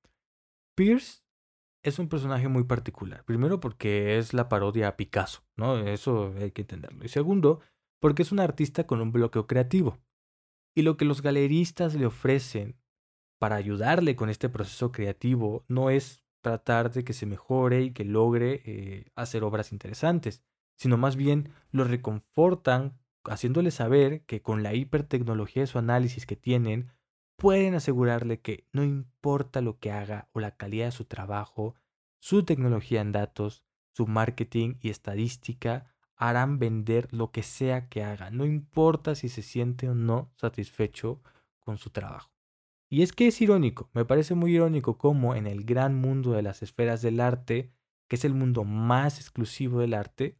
Pierce 0.75 1.23
es 1.83 1.97
un 1.97 2.07
personaje 2.07 2.47
muy 2.49 2.65
particular. 2.65 3.23
Primero 3.25 3.59
porque 3.59 4.19
es 4.19 4.33
la 4.33 4.47
parodia 4.47 4.89
a 4.89 4.97
Picasso, 4.97 5.43
¿no? 5.55 5.77
Eso 5.79 6.33
hay 6.37 6.51
que 6.51 6.61
entenderlo. 6.61 7.03
Y 7.03 7.09
segundo, 7.09 7.61
porque 7.99 8.21
es 8.21 8.31
un 8.31 8.39
artista 8.39 8.85
con 8.85 9.01
un 9.01 9.11
bloqueo 9.11 9.47
creativo. 9.47 9.97
Y 10.75 10.83
lo 10.83 10.97
que 10.97 11.05
los 11.05 11.23
galeristas 11.23 11.95
le 11.95 12.05
ofrecen 12.05 12.79
para 13.39 13.55
ayudarle 13.55 14.15
con 14.15 14.29
este 14.29 14.49
proceso 14.49 14.91
creativo 14.91 15.65
no 15.67 15.89
es 15.89 16.23
tratar 16.41 16.91
de 16.91 17.03
que 17.03 17.13
se 17.13 17.25
mejore 17.25 17.83
y 17.83 17.91
que 17.91 18.05
logre 18.05 18.61
eh, 18.65 19.11
hacer 19.15 19.43
obras 19.43 19.71
interesantes, 19.71 20.43
sino 20.79 20.97
más 20.97 21.17
bien 21.17 21.51
lo 21.71 21.83
reconfortan 21.83 22.97
haciéndole 23.25 23.69
saber 23.69 24.23
que 24.25 24.41
con 24.41 24.63
la 24.63 24.73
hipertecnología 24.73 25.63
de 25.63 25.67
su 25.67 25.77
análisis 25.77 26.25
que 26.25 26.37
tienen, 26.37 26.91
pueden 27.35 27.75
asegurarle 27.75 28.39
que 28.39 28.65
no 28.71 28.83
importa 28.83 29.61
lo 29.61 29.77
que 29.77 29.91
haga 29.91 30.29
o 30.31 30.39
la 30.39 30.55
calidad 30.55 30.85
de 30.85 30.91
su 30.91 31.05
trabajo, 31.05 31.75
su 32.19 32.43
tecnología 32.43 33.01
en 33.01 33.11
datos, 33.11 33.63
su 33.93 34.07
marketing 34.07 34.75
y 34.81 34.89
estadística 34.89 35.93
harán 36.15 36.59
vender 36.59 37.07
lo 37.13 37.31
que 37.31 37.43
sea 37.43 37.89
que 37.89 38.03
haga, 38.03 38.29
no 38.29 38.45
importa 38.45 39.15
si 39.15 39.27
se 39.29 39.41
siente 39.41 39.89
o 39.89 39.95
no 39.95 40.31
satisfecho 40.37 41.21
con 41.59 41.77
su 41.77 41.89
trabajo. 41.89 42.31
Y 42.89 43.03
es 43.03 43.11
que 43.13 43.27
es 43.27 43.41
irónico, 43.41 43.89
me 43.93 44.05
parece 44.05 44.33
muy 44.33 44.55
irónico 44.55 44.97
cómo 44.97 45.35
en 45.35 45.45
el 45.45 45.63
gran 45.65 45.95
mundo 45.95 46.31
de 46.31 46.41
las 46.41 46.63
esferas 46.63 47.01
del 47.01 47.19
arte, 47.19 47.71
que 48.07 48.15
es 48.15 48.25
el 48.25 48.33
mundo 48.33 48.63
más 48.63 49.19
exclusivo 49.19 49.79
del 49.79 49.93
arte, 49.93 50.37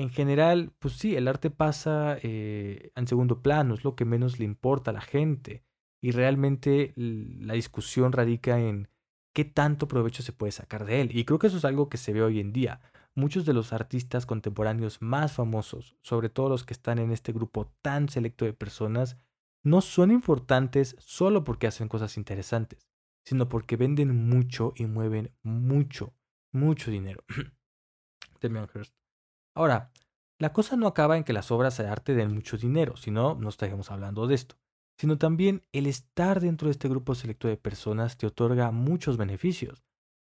en 0.00 0.08
general, 0.08 0.72
pues 0.78 0.94
sí, 0.94 1.14
el 1.14 1.28
arte 1.28 1.50
pasa 1.50 2.16
eh, 2.22 2.90
en 2.96 3.06
segundo 3.06 3.42
plano, 3.42 3.74
es 3.74 3.84
lo 3.84 3.96
que 3.96 4.06
menos 4.06 4.38
le 4.38 4.46
importa 4.46 4.92
a 4.92 4.94
la 4.94 5.02
gente. 5.02 5.62
Y 6.02 6.12
realmente 6.12 6.94
la 6.96 7.52
discusión 7.52 8.12
radica 8.12 8.58
en 8.58 8.88
qué 9.34 9.44
tanto 9.44 9.88
provecho 9.88 10.22
se 10.22 10.32
puede 10.32 10.52
sacar 10.52 10.86
de 10.86 11.02
él. 11.02 11.10
Y 11.14 11.26
creo 11.26 11.38
que 11.38 11.48
eso 11.48 11.58
es 11.58 11.66
algo 11.66 11.90
que 11.90 11.98
se 11.98 12.14
ve 12.14 12.22
hoy 12.22 12.40
en 12.40 12.54
día. 12.54 12.80
Muchos 13.14 13.44
de 13.44 13.52
los 13.52 13.74
artistas 13.74 14.24
contemporáneos 14.24 15.02
más 15.02 15.34
famosos, 15.34 15.98
sobre 16.02 16.30
todo 16.30 16.48
los 16.48 16.64
que 16.64 16.72
están 16.72 16.98
en 16.98 17.10
este 17.10 17.32
grupo 17.32 17.70
tan 17.82 18.08
selecto 18.08 18.46
de 18.46 18.54
personas, 18.54 19.18
no 19.62 19.82
son 19.82 20.10
importantes 20.10 20.96
solo 20.98 21.44
porque 21.44 21.66
hacen 21.66 21.88
cosas 21.88 22.16
interesantes, 22.16 22.88
sino 23.26 23.50
porque 23.50 23.76
venden 23.76 24.16
mucho 24.30 24.72
y 24.76 24.86
mueven 24.86 25.34
mucho, 25.42 26.14
mucho 26.52 26.90
dinero. 26.90 27.22
Ahora, 29.60 29.92
la 30.38 30.54
cosa 30.54 30.74
no 30.76 30.86
acaba 30.86 31.18
en 31.18 31.22
que 31.22 31.34
las 31.34 31.50
obras 31.50 31.76
de 31.76 31.86
arte 31.86 32.14
den 32.14 32.32
mucho 32.32 32.56
dinero, 32.56 32.96
si 32.96 33.10
no, 33.10 33.34
no 33.34 33.50
estaríamos 33.50 33.90
hablando 33.90 34.26
de 34.26 34.34
esto, 34.34 34.56
sino 34.96 35.18
también 35.18 35.66
el 35.72 35.84
estar 35.84 36.40
dentro 36.40 36.68
de 36.68 36.72
este 36.72 36.88
grupo 36.88 37.14
selecto 37.14 37.46
de 37.46 37.58
personas 37.58 38.16
te 38.16 38.26
otorga 38.26 38.70
muchos 38.70 39.18
beneficios, 39.18 39.84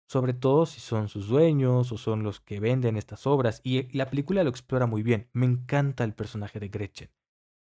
sobre 0.06 0.33
todo 0.33 0.64
si 0.64 0.78
son 0.78 1.09
sus 1.09 1.26
dueños 1.26 1.90
o 1.90 1.99
son 1.99 2.23
los 2.23 2.38
que 2.38 2.61
venden 2.61 2.97
estas 2.97 3.26
obras, 3.26 3.61
y 3.64 3.92
la 3.99 4.09
película 4.09 4.45
lo 4.45 4.50
explora 4.50 4.87
muy 4.87 5.02
bien. 5.02 5.28
Me 5.33 5.47
encanta 5.47 6.04
el 6.04 6.14
personaje 6.14 6.61
de 6.61 6.68
Gretchen. 6.68 7.11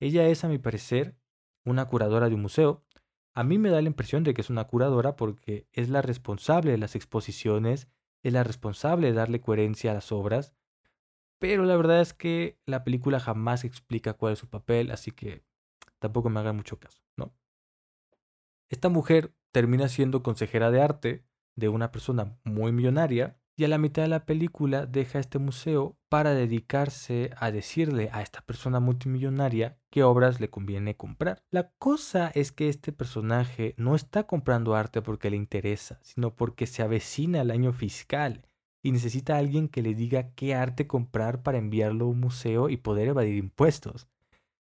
Ella 0.02 0.28
es, 0.28 0.44
a 0.44 0.50
mi 0.50 0.58
parecer, 0.58 1.16
una 1.64 1.86
curadora 1.86 2.28
de 2.28 2.36
un 2.36 2.42
museo. 2.42 2.84
A 3.34 3.46
mí 3.46 3.58
me 3.58 3.70
da 3.70 3.82
la 3.82 3.88
impresión 3.88 4.26
de 4.26 4.34
que 4.34 4.42
es 4.42 4.50
una 4.50 4.68
curadora 4.68 5.16
porque 5.16 5.70
es 5.72 5.88
la 5.88 6.02
responsable 6.02 6.72
de 6.72 6.78
las 6.78 6.98
exposiciones, 6.98 7.88
es 8.22 8.34
la 8.34 8.44
responsable 8.44 9.08
de 9.08 9.14
darle 9.14 9.40
coherencia 9.40 9.92
a 9.92 9.94
las 9.94 10.12
obras, 10.12 10.54
pero 11.44 11.66
la 11.66 11.76
verdad 11.76 12.00
es 12.00 12.14
que 12.14 12.58
la 12.66 12.86
película 12.86 13.20
jamás 13.20 13.66
explica 13.66 14.14
cuál 14.14 14.32
es 14.32 14.40
su 14.40 14.48
papel, 14.48 14.92
así 14.92 15.12
que 15.12 15.44
tampoco 16.00 16.30
me 16.30 16.40
haga 16.40 16.54
mucho 16.54 16.80
caso, 16.80 17.04
¿no? 17.18 17.36
Esta 18.70 18.88
mujer 18.88 19.36
termina 19.52 19.90
siendo 19.90 20.24
consejera 20.24 20.72
de 20.72 20.82
arte 20.82 21.26
de 21.58 21.68
una 21.68 21.92
persona 21.92 22.40
muy 22.46 22.72
millonaria 22.72 23.42
y 23.58 23.66
a 23.66 23.68
la 23.68 23.78
mitad 23.78 24.04
de 24.04 24.08
la 24.08 24.26
película 24.26 24.86
deja 24.86 25.20
este 25.20 25.38
museo 25.38 25.98
para 26.08 26.34
dedicarse 26.34 27.32
a 27.36 27.52
decirle 27.52 28.10
a 28.14 28.22
esta 28.22 28.40
persona 28.46 28.80
multimillonaria 28.80 29.78
qué 29.90 30.04
obras 30.04 30.40
le 30.40 30.50
conviene 30.50 30.96
comprar. 30.96 31.44
La 31.52 31.74
cosa 31.78 32.32
es 32.36 32.54
que 32.54 32.70
este 32.70 32.94
personaje 32.94 33.76
no 33.78 33.96
está 33.96 34.28
comprando 34.28 34.76
arte 34.76 35.02
porque 35.02 35.30
le 35.30 35.36
interesa, 35.36 36.00
sino 36.04 36.38
porque 36.38 36.68
se 36.68 36.84
avecina 36.84 37.42
el 37.42 37.52
año 37.52 37.74
fiscal 37.74 38.48
y 38.84 38.92
necesita 38.92 39.36
a 39.36 39.40
alguien 39.40 39.70
que 39.70 39.82
le 39.82 39.96
diga 39.96 40.32
qué 40.36 40.54
arte 40.54 40.86
comprar 40.86 41.42
para 41.42 41.58
enviarlo 41.58 42.06
a 42.06 42.10
un 42.10 42.20
museo 42.20 42.70
y 42.70 42.78
poder 42.78 43.08
evadir 43.08 43.38
impuestos. 43.38 44.08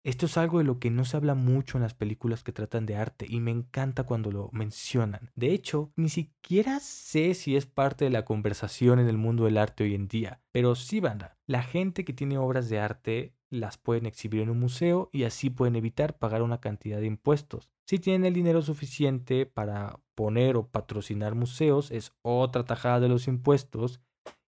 Esto 0.05 0.27
es 0.27 0.37
algo 0.37 0.59
de 0.59 0.65
lo 0.65 0.79
que 0.79 0.91
no 0.91 1.07
se 1.07 1.17
habla 1.17 1.35
mucho 1.35 1.79
en 1.79 1.83
las 1.83 1.95
películas 1.95 2.43
que 2.43 2.53
tratan 2.53 2.85
de 2.85 2.95
arte 2.95 3.25
y 3.27 3.41
me 3.41 3.51
encanta 3.51 4.03
cuando 4.03 4.31
lo 4.31 4.51
mencionan. 4.53 5.31
De 5.35 5.53
hecho, 5.53 5.93
ni 5.97 6.11
siquiera 6.11 6.79
sé 6.81 7.33
si 7.33 7.57
es 7.57 7.65
parte 7.65 8.05
de 8.05 8.11
la 8.11 8.27
conversación 8.27 8.99
en 8.99 9.09
el 9.09 9.17
mundo 9.17 9.47
del 9.47 9.57
arte 9.57 9.85
hoy 9.85 9.95
en 9.95 10.07
día, 10.07 10.43
pero 10.53 10.75
sí, 10.75 11.01
banda, 11.01 11.39
la 11.47 11.63
gente 11.63 12.05
que 12.05 12.13
tiene 12.13 12.37
obras 12.37 12.69
de 12.69 12.81
arte 12.81 13.35
las 13.55 13.79
pueden 13.79 14.07
exhibir 14.07 14.43
en 14.43 14.51
un 14.51 14.61
museo 14.61 15.09
y 15.13 15.25
así 15.25 15.49
pueden 15.51 15.77
evitar 15.77 16.19
pagar 16.19 16.43
una 16.43 16.61
cantidad 16.61 16.99
de 16.99 17.07
impuestos. 17.07 17.71
Si 17.87 17.99
tienen 17.99 18.25
el 18.25 18.35
dinero 18.35 18.63
suficiente 18.63 19.47
para 19.47 20.01
poner 20.15 20.57
o 20.57 20.69
patrocinar 20.69 21.35
museos, 21.35 21.91
es 21.91 22.13
otra 22.23 22.65
tajada 22.65 23.01
de 23.01 23.09
los 23.09 23.29
impuestos. 23.29 24.01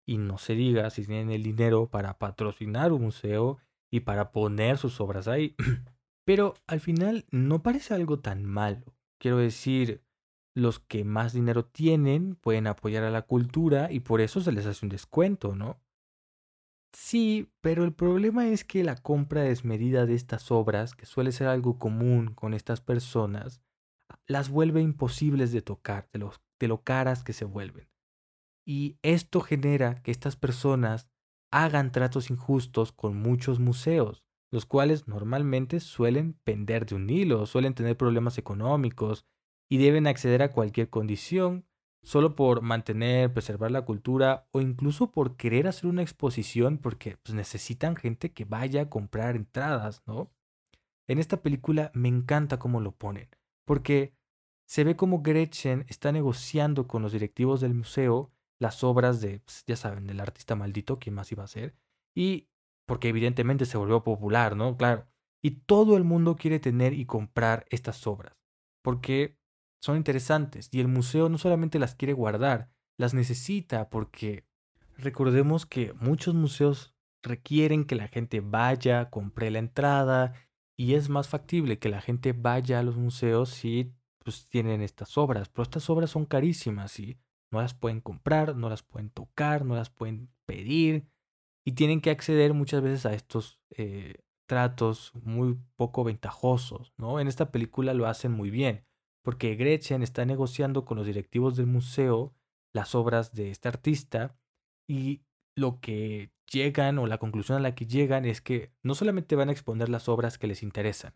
Y 0.05 0.17
no 0.17 0.37
se 0.37 0.55
diga 0.55 0.89
si 0.89 1.05
tienen 1.05 1.31
el 1.31 1.43
dinero 1.43 1.87
para 1.89 2.17
patrocinar 2.17 2.93
un 2.93 3.03
museo 3.03 3.57
y 3.91 4.01
para 4.01 4.31
poner 4.31 4.77
sus 4.77 4.99
obras 5.01 5.27
ahí. 5.27 5.55
Pero 6.25 6.55
al 6.67 6.79
final 6.79 7.25
no 7.31 7.61
parece 7.63 7.93
algo 7.93 8.19
tan 8.19 8.45
malo. 8.45 8.95
Quiero 9.19 9.37
decir, 9.37 10.03
los 10.55 10.79
que 10.79 11.03
más 11.03 11.33
dinero 11.33 11.65
tienen 11.65 12.35
pueden 12.35 12.67
apoyar 12.67 13.03
a 13.03 13.11
la 13.11 13.21
cultura 13.21 13.91
y 13.91 13.99
por 13.99 14.21
eso 14.21 14.41
se 14.41 14.51
les 14.51 14.65
hace 14.65 14.85
un 14.85 14.89
descuento, 14.89 15.55
¿no? 15.55 15.79
Sí, 16.93 17.51
pero 17.61 17.83
el 17.83 17.93
problema 17.93 18.47
es 18.47 18.63
que 18.63 18.83
la 18.83 18.95
compra 18.95 19.43
desmedida 19.43 20.05
de 20.05 20.15
estas 20.15 20.51
obras, 20.51 20.95
que 20.95 21.05
suele 21.05 21.31
ser 21.31 21.47
algo 21.47 21.77
común 21.77 22.33
con 22.33 22.53
estas 22.53 22.81
personas, 22.81 23.61
las 24.27 24.49
vuelve 24.49 24.81
imposibles 24.81 25.51
de 25.51 25.61
tocar, 25.61 26.09
de, 26.13 26.27
de 26.59 26.67
lo 26.67 26.83
caras 26.83 27.23
que 27.23 27.33
se 27.33 27.45
vuelven. 27.45 27.89
Y 28.65 28.97
esto 29.03 29.41
genera 29.41 29.95
que 29.95 30.11
estas 30.11 30.35
personas 30.35 31.09
hagan 31.51 31.91
tratos 31.91 32.29
injustos 32.31 32.91
con 32.91 33.17
muchos 33.21 33.59
museos, 33.59 34.23
los 34.51 34.65
cuales 34.65 35.07
normalmente 35.07 35.79
suelen 35.79 36.33
pender 36.43 36.85
de 36.85 36.95
un 36.95 37.09
hilo, 37.09 37.45
suelen 37.45 37.73
tener 37.73 37.97
problemas 37.97 38.37
económicos 38.37 39.25
y 39.69 39.77
deben 39.77 40.07
acceder 40.07 40.41
a 40.43 40.51
cualquier 40.51 40.89
condición 40.89 41.67
solo 42.07 42.37
por 42.37 42.61
mantener, 42.61 43.33
preservar 43.33 43.69
la 43.69 43.81
cultura 43.81 44.47
o 44.51 44.61
incluso 44.61 45.11
por 45.11 45.35
querer 45.35 45.67
hacer 45.67 45.87
una 45.87 46.03
exposición 46.03 46.77
porque 46.77 47.17
pues, 47.17 47.35
necesitan 47.35 47.97
gente 47.97 48.31
que 48.31 48.45
vaya 48.45 48.83
a 48.83 48.89
comprar 48.89 49.35
entradas, 49.35 50.03
¿no? 50.07 50.31
En 51.09 51.19
esta 51.19 51.41
película 51.41 51.91
me 51.93 52.07
encanta 52.07 52.59
cómo 52.59 52.79
lo 52.79 52.93
ponen, 52.93 53.27
porque 53.65 54.13
se 54.65 54.85
ve 54.85 54.95
como 54.95 55.21
Gretchen 55.21 55.83
está 55.89 56.13
negociando 56.13 56.87
con 56.87 57.01
los 57.01 57.11
directivos 57.11 57.59
del 57.59 57.73
museo 57.73 58.31
las 58.57 58.85
obras 58.85 59.19
de, 59.19 59.41
pues, 59.41 59.65
ya 59.67 59.75
saben, 59.75 60.07
del 60.07 60.21
artista 60.21 60.55
maldito, 60.55 60.99
¿quién 60.99 61.13
más 61.13 61.29
iba 61.33 61.43
a 61.43 61.47
ser? 61.47 61.75
Y 62.15 62.47
porque 62.87 63.09
evidentemente 63.09 63.65
se 63.65 63.77
volvió 63.77 64.05
popular, 64.05 64.55
¿no? 64.55 64.77
Claro. 64.77 65.07
Y 65.43 65.51
todo 65.51 65.97
el 65.97 66.05
mundo 66.05 66.37
quiere 66.37 66.61
tener 66.61 66.93
y 66.93 67.05
comprar 67.05 67.65
estas 67.69 68.07
obras, 68.07 68.37
porque 68.81 69.36
son 69.81 69.97
interesantes 69.97 70.69
y 70.71 70.79
el 70.79 70.87
museo 70.87 71.29
no 71.29 71.37
solamente 71.37 71.79
las 71.79 71.95
quiere 71.95 72.13
guardar, 72.13 72.69
las 72.97 73.13
necesita 73.13 73.89
porque 73.89 74.45
recordemos 74.97 75.65
que 75.65 75.93
muchos 75.93 76.33
museos 76.33 76.95
requieren 77.23 77.85
que 77.85 77.95
la 77.95 78.07
gente 78.07 78.41
vaya, 78.41 79.09
compre 79.09 79.51
la 79.51 79.59
entrada 79.59 80.33
y 80.77 80.93
es 80.93 81.09
más 81.09 81.27
factible 81.27 81.79
que 81.79 81.89
la 81.89 82.01
gente 82.01 82.33
vaya 82.33 82.79
a 82.79 82.83
los 82.83 82.97
museos 82.97 83.49
si 83.49 83.93
pues 84.23 84.47
tienen 84.49 84.81
estas 84.81 85.17
obras, 85.17 85.49
pero 85.49 85.63
estas 85.63 85.89
obras 85.89 86.09
son 86.09 86.25
carísimas 86.25 86.99
y 86.99 87.17
no 87.51 87.61
las 87.61 87.73
pueden 87.73 88.01
comprar, 88.01 88.55
no 88.55 88.69
las 88.69 88.83
pueden 88.83 89.09
tocar, 89.09 89.65
no 89.65 89.75
las 89.75 89.89
pueden 89.89 90.29
pedir 90.45 91.07
y 91.65 91.73
tienen 91.73 92.01
que 92.01 92.11
acceder 92.11 92.53
muchas 92.53 92.81
veces 92.81 93.05
a 93.05 93.13
estos 93.13 93.59
eh, 93.71 94.15
tratos 94.47 95.11
muy 95.23 95.57
poco 95.75 96.03
ventajosos, 96.03 96.93
¿no? 96.97 97.19
En 97.19 97.27
esta 97.27 97.51
película 97.51 97.93
lo 97.93 98.07
hacen 98.07 98.31
muy 98.31 98.49
bien, 98.49 98.85
porque 99.27 99.55
Gretchen 99.55 100.03
está 100.03 100.23
negociando 100.23 100.85
con 100.85 100.95
los 100.95 101.05
directivos 101.05 101.57
del 101.57 101.67
museo 101.67 102.33
las 102.73 102.95
obras 102.95 103.33
de 103.33 103.51
este 103.51 103.67
artista 103.67 104.39
y 104.89 105.21
lo 105.53 105.81
que 105.81 106.31
llegan 106.49 106.97
o 106.97 107.07
la 107.07 107.17
conclusión 107.17 107.57
a 107.57 107.61
la 107.61 107.75
que 107.75 107.85
llegan 107.85 108.23
es 108.23 108.39
que 108.39 108.71
no 108.83 108.95
solamente 108.95 109.35
van 109.35 109.49
a 109.49 109.51
exponer 109.51 109.89
las 109.89 110.07
obras 110.07 110.37
que 110.37 110.47
les 110.47 110.63
interesan, 110.63 111.13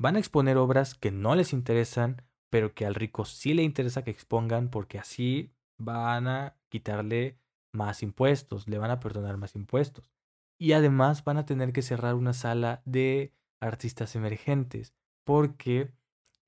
van 0.00 0.16
a 0.16 0.18
exponer 0.18 0.56
obras 0.56 0.96
que 0.96 1.12
no 1.12 1.36
les 1.36 1.52
interesan, 1.52 2.22
pero 2.50 2.74
que 2.74 2.86
al 2.86 2.96
rico 2.96 3.24
sí 3.24 3.54
le 3.54 3.62
interesa 3.62 4.02
que 4.02 4.10
expongan 4.10 4.68
porque 4.68 4.98
así 4.98 5.52
van 5.78 6.26
a 6.26 6.56
quitarle 6.70 7.38
más 7.72 8.02
impuestos, 8.02 8.66
le 8.66 8.78
van 8.78 8.90
a 8.90 8.98
perdonar 8.98 9.36
más 9.36 9.54
impuestos. 9.54 10.10
Y 10.58 10.72
además 10.72 11.22
van 11.22 11.36
a 11.36 11.46
tener 11.46 11.72
que 11.72 11.82
cerrar 11.82 12.16
una 12.16 12.32
sala 12.32 12.82
de 12.84 13.32
artistas 13.60 14.16
emergentes 14.16 14.92
porque 15.24 15.94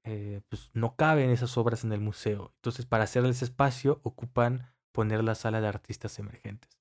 eh, 0.06 0.40
pues 0.48 0.70
no 0.72 0.96
caben 0.96 1.30
esas 1.30 1.58
obras 1.58 1.84
en 1.84 1.92
el 1.92 2.00
museo. 2.00 2.52
Entonces 2.56 2.86
para 2.86 3.04
hacerles 3.04 3.42
espacio 3.42 4.00
ocupan 4.02 4.72
poner 4.92 5.22
la 5.22 5.34
sala 5.34 5.60
de 5.60 5.68
artistas 5.68 6.18
emergentes. 6.18 6.78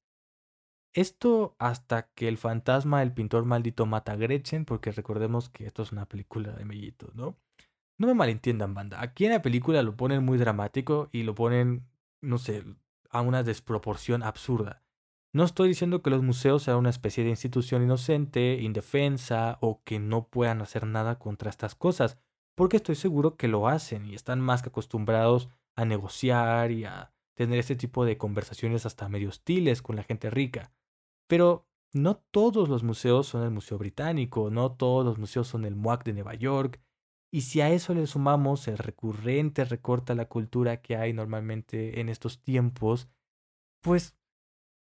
Esto 0.94 1.58
hasta 1.60 2.08
que 2.13 2.29
el 2.29 2.38
fantasma 2.38 3.01
del 3.01 3.13
pintor 3.13 3.44
maldito 3.44 3.86
mata 3.86 4.13
a 4.13 4.15
Gretchen, 4.15 4.63
porque 4.63 4.94
recordemos 4.94 5.50
que 5.50 5.65
esto 5.65 5.84
es 5.84 5.91
una 5.91 6.05
película 6.05 6.53
de 6.53 6.63
mellitos, 6.63 7.13
¿no? 7.15 7.38
No 7.98 8.08
me 8.08 8.13
malentiendan, 8.13 8.74
banda. 8.74 9.01
Aquí 9.01 9.25
en 9.25 9.32
la 9.32 9.41
película 9.41 9.82
lo 9.84 9.98
ponen 9.98 10.24
muy 10.24 10.38
dramático 10.38 11.10
y 11.12 11.24
lo 11.24 11.36
ponen 11.36 11.86
no 12.25 12.38
sé, 12.38 12.63
a 13.10 13.22
una 13.22 13.44
desproporción 13.44 14.24
absurda. 14.24 14.84
No 15.34 15.44
estoy 15.44 15.70
diciendo 15.70 16.01
que 16.01 16.10
los 16.10 16.24
museos 16.24 16.63
sean 16.63 16.77
una 16.77 16.89
especie 16.89 17.24
de 17.24 17.29
institución 17.29 17.84
inocente, 17.84 18.60
indefensa 18.62 19.58
o 19.62 19.84
que 19.84 20.00
no 20.00 20.27
puedan 20.27 20.62
hacer 20.62 20.88
nada 20.88 21.20
contra 21.20 21.50
estas 21.50 21.75
cosas, 21.75 22.22
porque 22.55 22.77
estoy 22.77 22.95
seguro 22.95 23.35
que 23.35 23.47
lo 23.47 23.67
hacen 23.67 24.05
y 24.05 24.15
están 24.15 24.41
más 24.41 24.62
que 24.62 24.69
acostumbrados 24.69 25.50
a 25.75 25.85
negociar 25.85 26.71
y 26.71 26.85
a 26.85 27.13
tener 27.35 27.59
este 27.59 27.75
tipo 27.75 28.05
de 28.05 28.17
conversaciones 28.17 28.85
hasta 28.85 29.09
medio 29.09 29.29
hostiles 29.29 29.81
con 29.81 29.95
la 29.95 30.03
gente 30.03 30.29
rica. 30.29 30.71
Pero 31.27 31.67
no 31.93 32.17
todos 32.31 32.69
los 32.69 32.83
museos 32.83 33.27
son 33.27 33.43
el 33.43 33.51
Museo 33.51 33.77
Británico, 33.77 34.50
no 34.50 34.71
todos 34.71 35.05
los 35.05 35.17
museos 35.17 35.47
son 35.47 35.65
el 35.65 35.75
MOAC 35.75 36.03
de 36.05 36.13
Nueva 36.13 36.33
York, 36.35 36.81
y 37.31 37.41
si 37.41 37.59
a 37.59 37.69
eso 37.69 37.93
le 37.93 38.07
sumamos 38.07 38.67
el 38.69 38.77
recurrente 38.77 39.65
recorte 39.65 40.13
a 40.13 40.15
la 40.15 40.29
cultura 40.29 40.81
que 40.81 40.95
hay 40.95 41.12
normalmente 41.12 42.00
en 42.00 42.07
estos 42.07 42.41
tiempos, 42.41 43.09
pues 43.81 44.15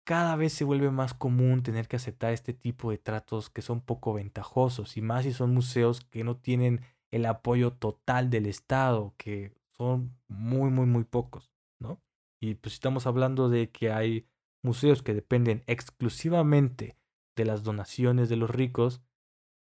cada 0.04 0.36
vez 0.36 0.52
se 0.52 0.66
vuelve 0.66 0.92
más 0.92 1.14
común 1.14 1.64
tener 1.64 1.88
que 1.88 1.96
aceptar 1.96 2.34
este 2.34 2.54
tipo 2.54 2.92
de 2.92 2.98
tratos 2.98 3.50
que 3.50 3.62
son 3.62 3.80
poco 3.80 4.14
ventajosos 4.14 4.98
y 4.98 5.02
más 5.02 5.24
si 5.24 5.32
son 5.32 5.54
museos 5.54 6.02
que 6.02 6.26
no 6.26 6.36
tienen 6.36 6.82
el 7.12 7.26
apoyo 7.26 7.74
total 7.74 8.30
del 8.30 8.46
Estado, 8.46 9.14
que 9.18 9.54
son 9.72 10.18
muy, 10.28 10.70
muy, 10.70 10.86
muy 10.86 11.04
pocos, 11.04 11.52
¿no? 11.80 12.02
Y 12.42 12.56
pues 12.56 12.74
estamos 12.74 13.06
hablando 13.06 13.50
de 13.50 13.70
que 13.70 13.92
hay 13.92 14.28
museos 14.64 15.04
que 15.04 15.14
dependen 15.14 15.64
exclusivamente 15.68 16.98
de 17.36 17.46
las 17.46 17.64
donaciones 17.64 18.30
de 18.30 18.36
los 18.38 18.50
ricos 18.50 19.02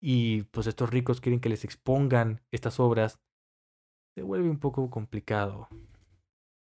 y 0.01 0.43
pues 0.45 0.67
estos 0.67 0.91
ricos 0.91 1.21
quieren 1.21 1.41
que 1.41 1.49
les 1.49 1.65
expongan 1.65 2.43
estas 2.51 2.81
obras, 2.81 3.21
se 4.15 4.23
vuelve 4.23 4.51
un 4.51 4.59
poco 4.59 4.91
complicado. 4.91 5.69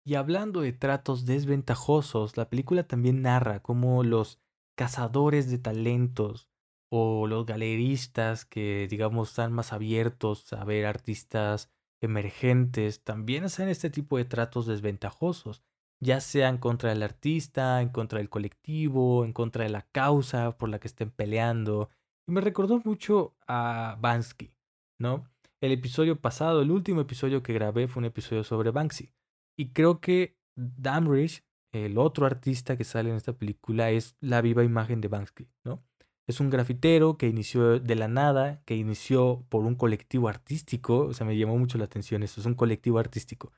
Y 0.04 0.14
hablando 0.14 0.60
de 0.62 0.72
tratos 0.72 1.26
desventajosos, 1.26 2.36
la 2.36 2.48
película 2.48 2.84
también 2.86 3.22
narra 3.22 3.60
cómo 3.60 4.02
los 4.02 4.40
cazadores 4.76 5.50
de 5.50 5.58
talentos 5.58 6.49
o 6.90 7.26
los 7.26 7.46
galeristas 7.46 8.44
que 8.44 8.86
digamos 8.90 9.30
están 9.30 9.52
más 9.52 9.72
abiertos 9.72 10.52
a 10.52 10.64
ver 10.64 10.86
artistas 10.86 11.70
emergentes 12.02 13.02
también 13.04 13.44
hacen 13.44 13.68
este 13.68 13.90
tipo 13.90 14.16
de 14.16 14.24
tratos 14.24 14.66
desventajosos, 14.66 15.62
ya 16.02 16.20
sea 16.20 16.48
en 16.48 16.58
contra 16.58 16.90
del 16.90 17.02
artista, 17.02 17.82
en 17.82 17.90
contra 17.90 18.18
del 18.18 18.30
colectivo, 18.30 19.24
en 19.24 19.32
contra 19.32 19.64
de 19.64 19.70
la 19.70 19.82
causa 19.92 20.56
por 20.56 20.68
la 20.68 20.78
que 20.78 20.88
estén 20.88 21.10
peleando. 21.10 21.90
Y 22.26 22.32
me 22.32 22.40
recordó 22.40 22.80
mucho 22.84 23.36
a 23.46 23.96
Bansky, 24.00 24.54
¿no? 24.98 25.24
El 25.60 25.72
episodio 25.72 26.18
pasado, 26.18 26.62
el 26.62 26.70
último 26.70 27.02
episodio 27.02 27.42
que 27.42 27.52
grabé 27.52 27.86
fue 27.86 28.00
un 28.00 28.06
episodio 28.06 28.44
sobre 28.44 28.70
Banksy. 28.70 29.12
Y 29.58 29.72
creo 29.72 30.00
que 30.00 30.38
Damrich, 30.56 31.44
el 31.72 31.98
otro 31.98 32.24
artista 32.24 32.78
que 32.78 32.84
sale 32.84 33.10
en 33.10 33.16
esta 33.16 33.34
película, 33.34 33.90
es 33.90 34.16
la 34.20 34.40
viva 34.40 34.64
imagen 34.64 35.02
de 35.02 35.08
Banksy, 35.08 35.50
¿no? 35.64 35.84
Es 36.30 36.38
un 36.38 36.48
grafitero 36.48 37.18
que 37.18 37.26
inició 37.26 37.80
de 37.80 37.94
la 37.96 38.06
nada, 38.06 38.62
que 38.64 38.76
inició 38.76 39.44
por 39.48 39.64
un 39.64 39.74
colectivo 39.74 40.28
artístico, 40.28 41.06
o 41.06 41.12
sea, 41.12 41.26
me 41.26 41.36
llamó 41.36 41.58
mucho 41.58 41.76
la 41.76 41.86
atención 41.86 42.22
eso, 42.22 42.40
es 42.40 42.46
un 42.46 42.54
colectivo 42.54 43.00
artístico, 43.00 43.50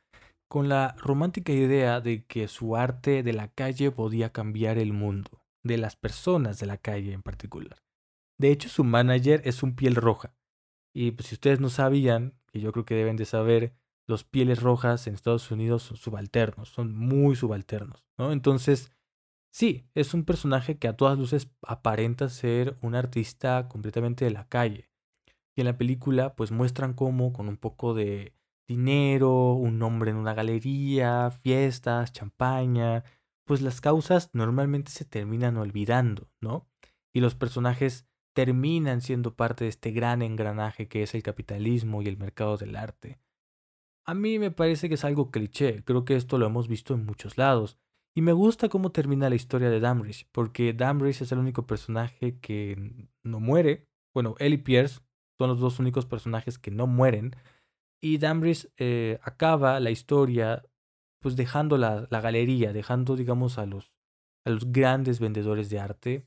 con 0.48 0.70
la 0.70 0.94
romántica 0.96 1.52
idea 1.52 2.00
de 2.00 2.24
que 2.24 2.48
su 2.48 2.74
arte 2.74 3.22
de 3.22 3.34
la 3.34 3.48
calle 3.48 3.90
podía 3.90 4.32
cambiar 4.32 4.78
el 4.78 4.94
mundo, 4.94 5.28
de 5.62 5.76
las 5.76 5.96
personas 5.96 6.58
de 6.60 6.66
la 6.66 6.78
calle 6.78 7.12
en 7.12 7.20
particular. 7.20 7.76
De 8.40 8.50
hecho, 8.50 8.70
su 8.70 8.84
manager 8.84 9.42
es 9.44 9.62
un 9.62 9.76
piel 9.76 9.94
roja. 9.94 10.34
Y 10.94 11.10
pues 11.10 11.28
si 11.28 11.34
ustedes 11.34 11.60
no 11.60 11.68
sabían, 11.68 12.32
que 12.50 12.60
yo 12.60 12.72
creo 12.72 12.86
que 12.86 12.94
deben 12.94 13.16
de 13.16 13.26
saber, 13.26 13.74
los 14.08 14.24
pieles 14.24 14.62
rojas 14.62 15.06
en 15.06 15.14
Estados 15.14 15.50
Unidos 15.50 15.82
son 15.82 15.98
subalternos, 15.98 16.70
son 16.70 16.96
muy 16.96 17.36
subalternos, 17.36 18.02
¿no? 18.16 18.32
Entonces, 18.32 18.90
sí, 19.52 19.86
es 19.94 20.14
un 20.14 20.24
personaje 20.24 20.78
que 20.78 20.88
a 20.88 20.96
todas 20.96 21.18
luces 21.18 21.50
aparenta 21.62 22.28
ser 22.28 22.76
un 22.82 22.94
artista 22.94 23.68
completamente 23.68 24.24
de 24.24 24.32
la 24.32 24.48
calle. 24.48 24.90
Y 25.54 25.60
en 25.60 25.66
la 25.66 25.76
película, 25.76 26.34
pues 26.34 26.50
muestran 26.50 26.94
cómo 26.94 27.32
con 27.32 27.48
un 27.48 27.56
poco 27.58 27.94
de 27.94 28.34
dinero, 28.66 29.52
un 29.52 29.78
nombre 29.78 30.10
en 30.10 30.16
una 30.16 30.34
galería, 30.34 31.30
fiestas, 31.30 32.12
champaña, 32.12 33.04
pues 33.44 33.60
las 33.60 33.80
causas 33.80 34.30
normalmente 34.32 34.90
se 34.90 35.04
terminan 35.04 35.56
olvidando, 35.56 36.30
¿no? 36.40 36.68
Y 37.12 37.20
los 37.20 37.34
personajes 37.34 38.06
terminan 38.34 39.02
siendo 39.02 39.36
parte 39.36 39.64
de 39.64 39.70
este 39.70 39.90
gran 39.90 40.22
engranaje 40.22 40.88
que 40.88 41.02
es 41.02 41.14
el 41.14 41.22
capitalismo 41.22 42.00
y 42.00 42.08
el 42.08 42.16
mercado 42.16 42.56
del 42.56 42.76
arte. 42.76 43.18
A 44.06 44.14
mí 44.14 44.38
me 44.38 44.50
parece 44.50 44.88
que 44.88 44.94
es 44.94 45.04
algo 45.04 45.30
cliché, 45.30 45.84
creo 45.84 46.04
que 46.04 46.16
esto 46.16 46.38
lo 46.38 46.46
hemos 46.46 46.66
visto 46.66 46.94
en 46.94 47.04
muchos 47.04 47.36
lados. 47.36 47.78
Y 48.14 48.20
me 48.20 48.32
gusta 48.32 48.68
cómo 48.68 48.92
termina 48.92 49.30
la 49.30 49.36
historia 49.36 49.70
de 49.70 49.80
Damrish, 49.80 50.28
porque 50.32 50.74
Damrish 50.74 51.22
es 51.22 51.32
el 51.32 51.38
único 51.38 51.66
personaje 51.66 52.38
que 52.40 53.08
no 53.22 53.40
muere. 53.40 53.88
Bueno, 54.14 54.34
él 54.38 54.52
y 54.52 54.58
Pierce 54.58 55.00
son 55.38 55.48
los 55.48 55.60
dos 55.60 55.78
únicos 55.78 56.04
personajes 56.04 56.58
que 56.58 56.70
no 56.70 56.86
mueren. 56.86 57.34
Y 58.02 58.18
Damrish 58.18 58.68
eh, 58.76 59.18
acaba 59.22 59.80
la 59.80 59.90
historia 59.90 60.62
pues 61.20 61.36
dejando 61.36 61.78
la, 61.78 62.06
la, 62.10 62.20
galería, 62.20 62.72
dejando 62.72 63.16
digamos 63.16 63.56
a 63.56 63.64
los, 63.64 63.92
a 64.44 64.50
los 64.50 64.72
grandes 64.72 65.20
vendedores 65.20 65.70
de 65.70 65.78
arte, 65.78 66.26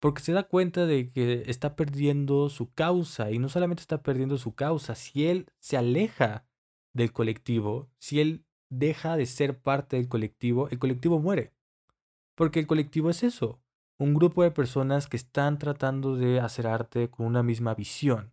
porque 0.00 0.20
se 0.20 0.32
da 0.32 0.42
cuenta 0.42 0.84
de 0.84 1.12
que 1.12 1.44
está 1.46 1.76
perdiendo 1.76 2.50
su 2.50 2.72
causa. 2.74 3.30
Y 3.30 3.38
no 3.38 3.48
solamente 3.48 3.82
está 3.82 4.02
perdiendo 4.02 4.36
su 4.36 4.54
causa, 4.54 4.96
si 4.96 5.28
él 5.28 5.46
se 5.60 5.76
aleja 5.76 6.44
del 6.92 7.12
colectivo, 7.12 7.88
si 7.98 8.20
él 8.20 8.44
deja 8.72 9.16
de 9.16 9.26
ser 9.26 9.58
parte 9.58 9.96
del 9.96 10.08
colectivo, 10.08 10.68
el 10.70 10.78
colectivo 10.78 11.18
muere. 11.18 11.52
Porque 12.34 12.58
el 12.58 12.66
colectivo 12.66 13.10
es 13.10 13.22
eso, 13.22 13.60
un 13.98 14.14
grupo 14.14 14.42
de 14.42 14.50
personas 14.50 15.06
que 15.06 15.18
están 15.18 15.58
tratando 15.58 16.16
de 16.16 16.40
hacer 16.40 16.66
arte 16.66 17.10
con 17.10 17.26
una 17.26 17.42
misma 17.42 17.74
visión. 17.74 18.32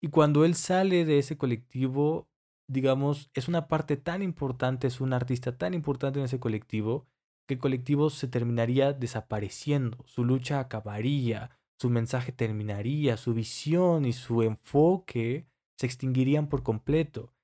Y 0.00 0.08
cuando 0.08 0.44
él 0.44 0.54
sale 0.54 1.04
de 1.04 1.18
ese 1.18 1.36
colectivo, 1.36 2.28
digamos, 2.68 3.30
es 3.34 3.48
una 3.48 3.68
parte 3.68 3.96
tan 3.98 4.22
importante, 4.22 4.86
es 4.86 5.00
un 5.00 5.12
artista 5.12 5.56
tan 5.56 5.74
importante 5.74 6.18
en 6.18 6.24
ese 6.24 6.40
colectivo, 6.40 7.06
que 7.46 7.54
el 7.54 7.60
colectivo 7.60 8.08
se 8.08 8.28
terminaría 8.28 8.92
desapareciendo, 8.94 9.98
su 10.06 10.24
lucha 10.24 10.58
acabaría, 10.58 11.50
su 11.78 11.90
mensaje 11.90 12.32
terminaría, 12.32 13.18
su 13.18 13.34
visión 13.34 14.06
y 14.06 14.14
su 14.14 14.42
enfoque 14.42 15.46
se 15.76 15.86
extinguirían 15.86 16.48
por 16.48 16.62
completo 16.62 17.35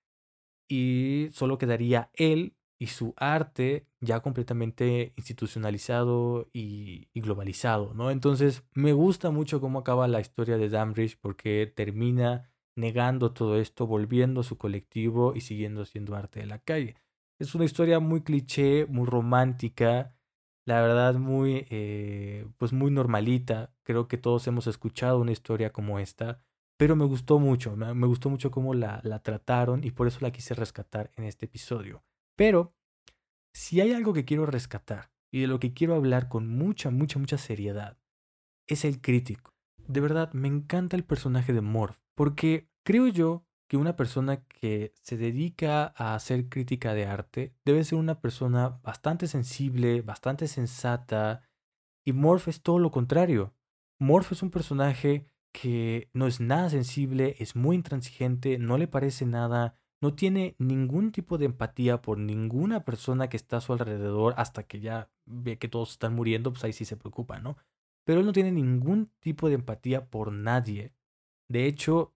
y 0.72 1.28
solo 1.32 1.58
quedaría 1.58 2.10
él 2.14 2.56
y 2.78 2.86
su 2.86 3.12
arte 3.18 3.86
ya 4.00 4.20
completamente 4.20 5.12
institucionalizado 5.16 6.48
y, 6.50 7.10
globalizado, 7.14 7.92
¿no? 7.92 8.10
Entonces 8.10 8.64
me 8.72 8.94
gusta 8.94 9.30
mucho 9.30 9.60
cómo 9.60 9.80
acaba 9.80 10.08
la 10.08 10.22
historia 10.22 10.56
de 10.56 10.70
Damrich 10.70 11.18
porque 11.20 11.70
termina 11.76 12.50
negando 12.74 13.34
todo 13.34 13.58
esto, 13.58 13.86
volviendo 13.86 14.40
a 14.40 14.44
su 14.44 14.56
colectivo 14.56 15.34
y 15.36 15.42
siguiendo 15.42 15.82
haciendo 15.82 16.16
arte 16.16 16.40
de 16.40 16.46
la 16.46 16.58
calle. 16.58 16.96
Es 17.38 17.54
una 17.54 17.66
historia 17.66 18.00
muy 18.00 18.22
cliché, 18.22 18.86
muy 18.86 19.04
romántica, 19.04 20.16
la 20.64 20.80
verdad 20.80 21.16
muy, 21.16 21.66
eh, 21.68 22.46
pues 22.56 22.72
muy 22.72 22.90
normalita. 22.90 23.74
Creo 23.82 24.08
que 24.08 24.16
todos 24.16 24.46
hemos 24.46 24.66
escuchado 24.66 25.18
una 25.20 25.32
historia 25.32 25.70
como 25.70 25.98
esta 25.98 26.42
pero 26.76 26.96
me 26.96 27.04
gustó 27.04 27.38
mucho, 27.38 27.76
me, 27.76 28.06
gustó 28.06 28.30
mucho 28.30 28.50
cómo 28.50 28.74
la, 28.74 29.00
la 29.04 29.22
trataron 29.22 29.84
y 29.84 29.90
por 29.90 30.08
eso 30.08 30.18
la 30.20 30.32
quise 30.32 30.54
rescatar 30.54 31.10
en 31.16 31.24
este 31.24 31.46
episodio. 31.46 32.02
Pero 32.36 32.74
si 33.52 33.80
hay 33.80 33.92
algo 33.92 34.12
que 34.12 34.24
quiero 34.24 34.46
rescatar 34.46 35.12
y 35.30 35.40
de 35.40 35.46
lo 35.46 35.60
que 35.60 35.72
quiero 35.72 35.94
hablar 35.94 36.28
con 36.28 36.48
mucha, 36.48 36.90
mucha, 36.90 37.18
mucha 37.18 37.38
seriedad, 37.38 37.98
es 38.66 38.84
el 38.84 39.00
crítico. 39.00 39.52
De 39.86 40.00
verdad, 40.00 40.32
me 40.32 40.48
encanta 40.48 40.96
el 40.96 41.04
personaje 41.04 41.52
de 41.52 41.60
Morph, 41.60 41.98
porque 42.14 42.70
creo 42.84 43.08
yo 43.08 43.46
que 43.68 43.76
una 43.76 43.96
persona 43.96 44.44
que 44.44 44.92
se 45.02 45.16
dedica 45.16 45.94
a 45.96 46.14
hacer 46.14 46.48
crítica 46.48 46.94
de 46.94 47.06
arte 47.06 47.54
debe 47.64 47.84
ser 47.84 47.98
una 47.98 48.20
persona 48.20 48.80
bastante 48.82 49.26
sensible, 49.26 50.02
bastante 50.02 50.46
sensata, 50.46 51.48
y 52.04 52.12
Morph 52.12 52.48
es 52.48 52.62
todo 52.62 52.78
lo 52.78 52.90
contrario. 52.90 53.54
Morph 53.98 54.32
es 54.32 54.42
un 54.42 54.50
personaje 54.50 55.31
que 55.52 56.10
no 56.14 56.26
es 56.26 56.40
nada 56.40 56.70
sensible, 56.70 57.36
es 57.38 57.56
muy 57.56 57.76
intransigente, 57.76 58.58
no 58.58 58.78
le 58.78 58.88
parece 58.88 59.26
nada, 59.26 59.76
no 60.00 60.14
tiene 60.14 60.56
ningún 60.58 61.12
tipo 61.12 61.38
de 61.38 61.46
empatía 61.46 62.02
por 62.02 62.18
ninguna 62.18 62.84
persona 62.84 63.28
que 63.28 63.36
está 63.36 63.58
a 63.58 63.60
su 63.60 63.72
alrededor 63.72 64.34
hasta 64.36 64.64
que 64.64 64.80
ya 64.80 65.10
ve 65.26 65.58
que 65.58 65.68
todos 65.68 65.92
están 65.92 66.14
muriendo, 66.14 66.52
pues 66.52 66.64
ahí 66.64 66.72
sí 66.72 66.84
se 66.84 66.96
preocupa, 66.96 67.38
¿no? 67.38 67.56
Pero 68.04 68.20
él 68.20 68.26
no 68.26 68.32
tiene 68.32 68.50
ningún 68.52 69.12
tipo 69.20 69.48
de 69.48 69.54
empatía 69.54 70.10
por 70.10 70.32
nadie. 70.32 70.94
De 71.48 71.66
hecho, 71.66 72.14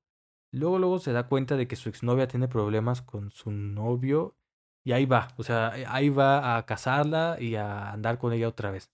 luego 0.53 0.79
luego 0.79 0.99
se 0.99 1.12
da 1.12 1.29
cuenta 1.29 1.57
de 1.57 1.68
que 1.68 1.77
su 1.77 1.88
exnovia 1.88 2.29
tiene 2.29 2.49
problemas 2.49 3.03
con 3.03 3.31
su 3.31 3.51
novio 3.53 4.37
y 4.85 4.92
ahí 4.92 5.07
va, 5.07 5.29
o 5.37 5.42
sea, 5.42 5.72
ahí 5.88 6.09
va 6.09 6.57
a 6.57 6.66
casarla 6.66 7.37
y 7.40 7.57
a 7.57 7.92
andar 7.92 8.18
con 8.18 8.33
ella 8.33 8.49
otra 8.49 8.70
vez. 8.70 8.90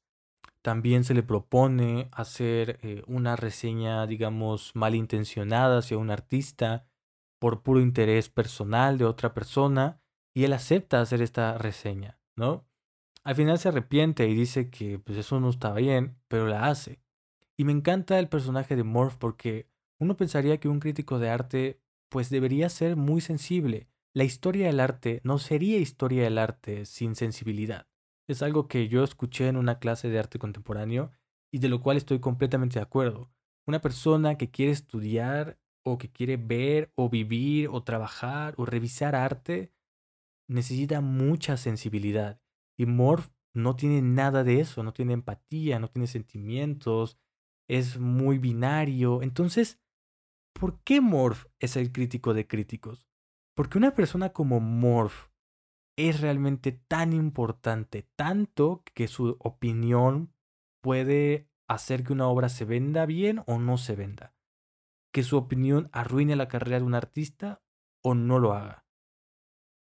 También 0.62 1.02
se 1.02 1.14
le 1.14 1.24
propone 1.24 2.08
hacer 2.12 2.78
eh, 2.82 3.02
una 3.08 3.34
reseña, 3.34 4.06
digamos, 4.06 4.70
malintencionada 4.74 5.78
hacia 5.78 5.98
un 5.98 6.10
artista 6.10 6.86
por 7.40 7.62
puro 7.62 7.80
interés 7.80 8.28
personal 8.28 8.96
de 8.96 9.04
otra 9.04 9.34
persona 9.34 10.00
y 10.32 10.44
él 10.44 10.52
acepta 10.52 11.00
hacer 11.00 11.20
esta 11.20 11.58
reseña, 11.58 12.20
¿no? 12.36 12.64
Al 13.24 13.34
final 13.34 13.58
se 13.58 13.68
arrepiente 13.68 14.28
y 14.28 14.34
dice 14.34 14.70
que 14.70 15.00
pues 15.00 15.18
eso 15.18 15.40
no 15.40 15.50
está 15.50 15.72
bien, 15.74 16.16
pero 16.28 16.46
la 16.46 16.66
hace. 16.66 17.00
Y 17.56 17.64
me 17.64 17.72
encanta 17.72 18.20
el 18.20 18.28
personaje 18.28 18.76
de 18.76 18.84
Morph 18.84 19.16
porque 19.16 19.68
uno 19.98 20.16
pensaría 20.16 20.58
que 20.58 20.68
un 20.68 20.78
crítico 20.78 21.18
de 21.18 21.28
arte 21.28 21.80
pues 22.08 22.30
debería 22.30 22.68
ser 22.68 22.94
muy 22.94 23.20
sensible. 23.20 23.88
La 24.14 24.24
historia 24.24 24.66
del 24.66 24.78
arte 24.78 25.20
no 25.24 25.38
sería 25.38 25.78
historia 25.78 26.22
del 26.22 26.38
arte 26.38 26.86
sin 26.86 27.16
sensibilidad 27.16 27.91
es 28.28 28.42
algo 28.42 28.68
que 28.68 28.88
yo 28.88 29.04
escuché 29.04 29.48
en 29.48 29.56
una 29.56 29.78
clase 29.78 30.08
de 30.08 30.18
arte 30.18 30.38
contemporáneo 30.38 31.12
y 31.52 31.58
de 31.58 31.68
lo 31.68 31.80
cual 31.80 31.96
estoy 31.96 32.20
completamente 32.20 32.78
de 32.78 32.82
acuerdo. 32.82 33.30
Una 33.66 33.80
persona 33.80 34.36
que 34.36 34.50
quiere 34.50 34.72
estudiar 34.72 35.58
o 35.84 35.98
que 35.98 36.10
quiere 36.10 36.36
ver 36.36 36.92
o 36.94 37.08
vivir 37.08 37.68
o 37.68 37.82
trabajar 37.82 38.54
o 38.56 38.64
revisar 38.64 39.14
arte 39.14 39.72
necesita 40.48 41.00
mucha 41.00 41.56
sensibilidad. 41.56 42.40
Y 42.78 42.86
Morph 42.86 43.28
no 43.54 43.76
tiene 43.76 44.02
nada 44.02 44.44
de 44.44 44.60
eso, 44.60 44.82
no 44.82 44.92
tiene 44.92 45.12
empatía, 45.12 45.78
no 45.78 45.88
tiene 45.88 46.06
sentimientos, 46.06 47.18
es 47.68 47.98
muy 47.98 48.38
binario. 48.38 49.22
Entonces, 49.22 49.80
¿por 50.58 50.82
qué 50.82 51.00
Morph 51.00 51.46
es 51.58 51.76
el 51.76 51.92
crítico 51.92 52.34
de 52.34 52.46
críticos? 52.46 53.06
Porque 53.54 53.78
una 53.78 53.94
persona 53.94 54.32
como 54.32 54.60
Morph 54.60 55.31
es 55.96 56.20
realmente 56.20 56.72
tan 56.72 57.12
importante, 57.12 58.08
tanto 58.16 58.82
que 58.94 59.08
su 59.08 59.36
opinión 59.40 60.32
puede 60.80 61.48
hacer 61.68 62.04
que 62.04 62.12
una 62.12 62.28
obra 62.28 62.48
se 62.48 62.64
venda 62.64 63.06
bien 63.06 63.42
o 63.46 63.58
no 63.58 63.78
se 63.78 63.94
venda. 63.94 64.34
Que 65.12 65.22
su 65.22 65.36
opinión 65.36 65.90
arruine 65.92 66.36
la 66.36 66.48
carrera 66.48 66.78
de 66.78 66.86
un 66.86 66.94
artista 66.94 67.62
o 68.02 68.14
no 68.14 68.38
lo 68.38 68.54
haga. 68.54 68.86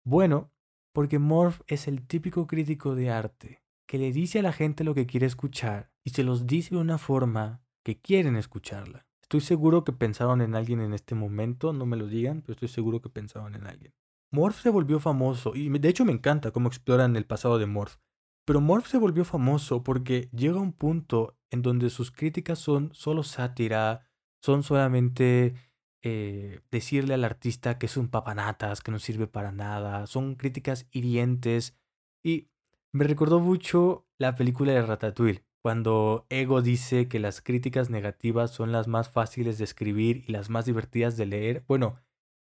Bueno, 0.04 0.50
porque 0.92 1.18
Morph 1.18 1.60
es 1.66 1.86
el 1.86 2.06
típico 2.06 2.46
crítico 2.46 2.94
de 2.94 3.10
arte 3.10 3.62
que 3.86 3.98
le 3.98 4.12
dice 4.12 4.40
a 4.40 4.42
la 4.42 4.52
gente 4.52 4.84
lo 4.84 4.94
que 4.94 5.06
quiere 5.06 5.26
escuchar 5.26 5.90
y 6.04 6.10
se 6.10 6.22
los 6.22 6.46
dice 6.46 6.74
de 6.74 6.80
una 6.80 6.98
forma 6.98 7.62
que 7.82 8.00
quieren 8.00 8.36
escucharla. 8.36 9.06
Estoy 9.22 9.40
seguro 9.40 9.84
que 9.84 9.92
pensaron 9.92 10.40
en 10.42 10.54
alguien 10.54 10.80
en 10.80 10.92
este 10.92 11.14
momento, 11.14 11.72
no 11.72 11.86
me 11.86 11.96
lo 11.96 12.06
digan, 12.06 12.42
pero 12.42 12.52
estoy 12.52 12.68
seguro 12.68 13.00
que 13.00 13.08
pensaron 13.08 13.54
en 13.54 13.66
alguien. 13.66 13.94
Morph 14.30 14.60
se 14.60 14.70
volvió 14.70 15.00
famoso 15.00 15.54
y 15.54 15.70
de 15.70 15.88
hecho 15.88 16.04
me 16.04 16.12
encanta 16.12 16.50
cómo 16.50 16.68
exploran 16.68 17.16
el 17.16 17.24
pasado 17.24 17.58
de 17.58 17.66
Morph. 17.66 17.96
Pero 18.44 18.60
Morph 18.60 18.86
se 18.86 18.98
volvió 18.98 19.24
famoso 19.24 19.82
porque 19.82 20.28
llega 20.32 20.60
un 20.60 20.72
punto 20.72 21.36
en 21.50 21.62
donde 21.62 21.90
sus 21.90 22.10
críticas 22.10 22.58
son 22.58 22.90
solo 22.94 23.22
sátira, 23.22 24.06
son 24.42 24.62
solamente 24.62 25.54
eh, 26.02 26.60
decirle 26.70 27.14
al 27.14 27.24
artista 27.24 27.78
que 27.78 27.86
es 27.86 27.96
un 27.96 28.08
papanatas, 28.08 28.80
que 28.80 28.90
no 28.90 28.98
sirve 28.98 29.26
para 29.26 29.52
nada, 29.52 30.06
son 30.06 30.34
críticas 30.34 30.86
hirientes. 30.90 31.76
Y 32.22 32.48
me 32.92 33.04
recordó 33.04 33.40
mucho 33.40 34.06
la 34.18 34.34
película 34.34 34.72
de 34.72 34.82
Ratatouille, 34.82 35.44
cuando 35.62 36.26
Ego 36.30 36.62
dice 36.62 37.08
que 37.08 37.18
las 37.18 37.40
críticas 37.40 37.90
negativas 37.90 38.50
son 38.50 38.72
las 38.72 38.88
más 38.88 39.10
fáciles 39.10 39.58
de 39.58 39.64
escribir 39.64 40.24
y 40.26 40.32
las 40.32 40.50
más 40.50 40.66
divertidas 40.66 41.16
de 41.16 41.26
leer. 41.26 41.64
Bueno, 41.66 42.00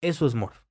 eso 0.03 0.27
es 0.27 0.35
Morph. 0.35 0.66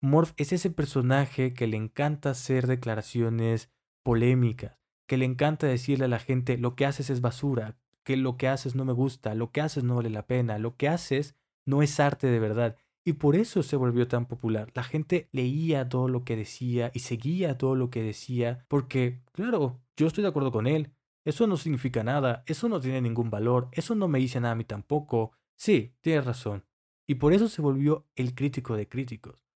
Morph 0.00 0.30
es 0.36 0.52
ese 0.52 0.70
personaje 0.70 1.52
que 1.52 1.66
le 1.66 1.76
encanta 1.76 2.30
hacer 2.30 2.68
declaraciones 2.68 3.68
polémicas, 4.04 4.78
que 5.08 5.16
le 5.16 5.24
encanta 5.24 5.66
decirle 5.66 6.04
a 6.04 6.08
la 6.08 6.20
gente 6.20 6.56
lo 6.56 6.76
que 6.76 6.86
haces 6.86 7.10
es 7.10 7.20
basura, 7.20 7.76
que 8.04 8.16
lo 8.16 8.36
que 8.36 8.46
haces 8.46 8.76
no 8.76 8.84
me 8.84 8.92
gusta, 8.92 9.34
lo 9.34 9.50
que 9.50 9.60
haces 9.60 9.82
no 9.82 9.96
vale 9.96 10.10
la 10.10 10.24
pena, 10.28 10.58
lo 10.58 10.76
que 10.76 10.88
haces 10.88 11.34
no 11.66 11.82
es 11.82 11.98
arte 11.98 12.28
de 12.28 12.38
verdad. 12.38 12.76
Y 13.04 13.14
por 13.14 13.34
eso 13.34 13.64
se 13.64 13.74
volvió 13.74 14.06
tan 14.06 14.26
popular. 14.26 14.70
La 14.74 14.84
gente 14.84 15.28
leía 15.32 15.88
todo 15.88 16.06
lo 16.06 16.24
que 16.24 16.36
decía 16.36 16.92
y 16.94 17.00
seguía 17.00 17.58
todo 17.58 17.74
lo 17.74 17.90
que 17.90 18.04
decía, 18.04 18.64
porque, 18.68 19.20
claro, 19.32 19.80
yo 19.96 20.06
estoy 20.06 20.22
de 20.22 20.28
acuerdo 20.28 20.52
con 20.52 20.68
él. 20.68 20.92
Eso 21.24 21.48
no 21.48 21.56
significa 21.56 22.04
nada, 22.04 22.44
eso 22.46 22.68
no 22.68 22.80
tiene 22.80 23.00
ningún 23.00 23.30
valor, 23.30 23.68
eso 23.72 23.96
no 23.96 24.06
me 24.06 24.20
dice 24.20 24.40
nada 24.40 24.52
a 24.52 24.56
mí 24.56 24.64
tampoco. 24.64 25.32
Sí, 25.56 25.96
tienes 26.02 26.24
razón. 26.24 26.64
Y 27.04 27.16
por 27.16 27.32
eso 27.32 27.48
se 27.48 27.62
volvió 27.62 28.06
el 28.14 28.36
crítico 28.36 28.76
de 28.76 28.88
críticos 28.88 29.47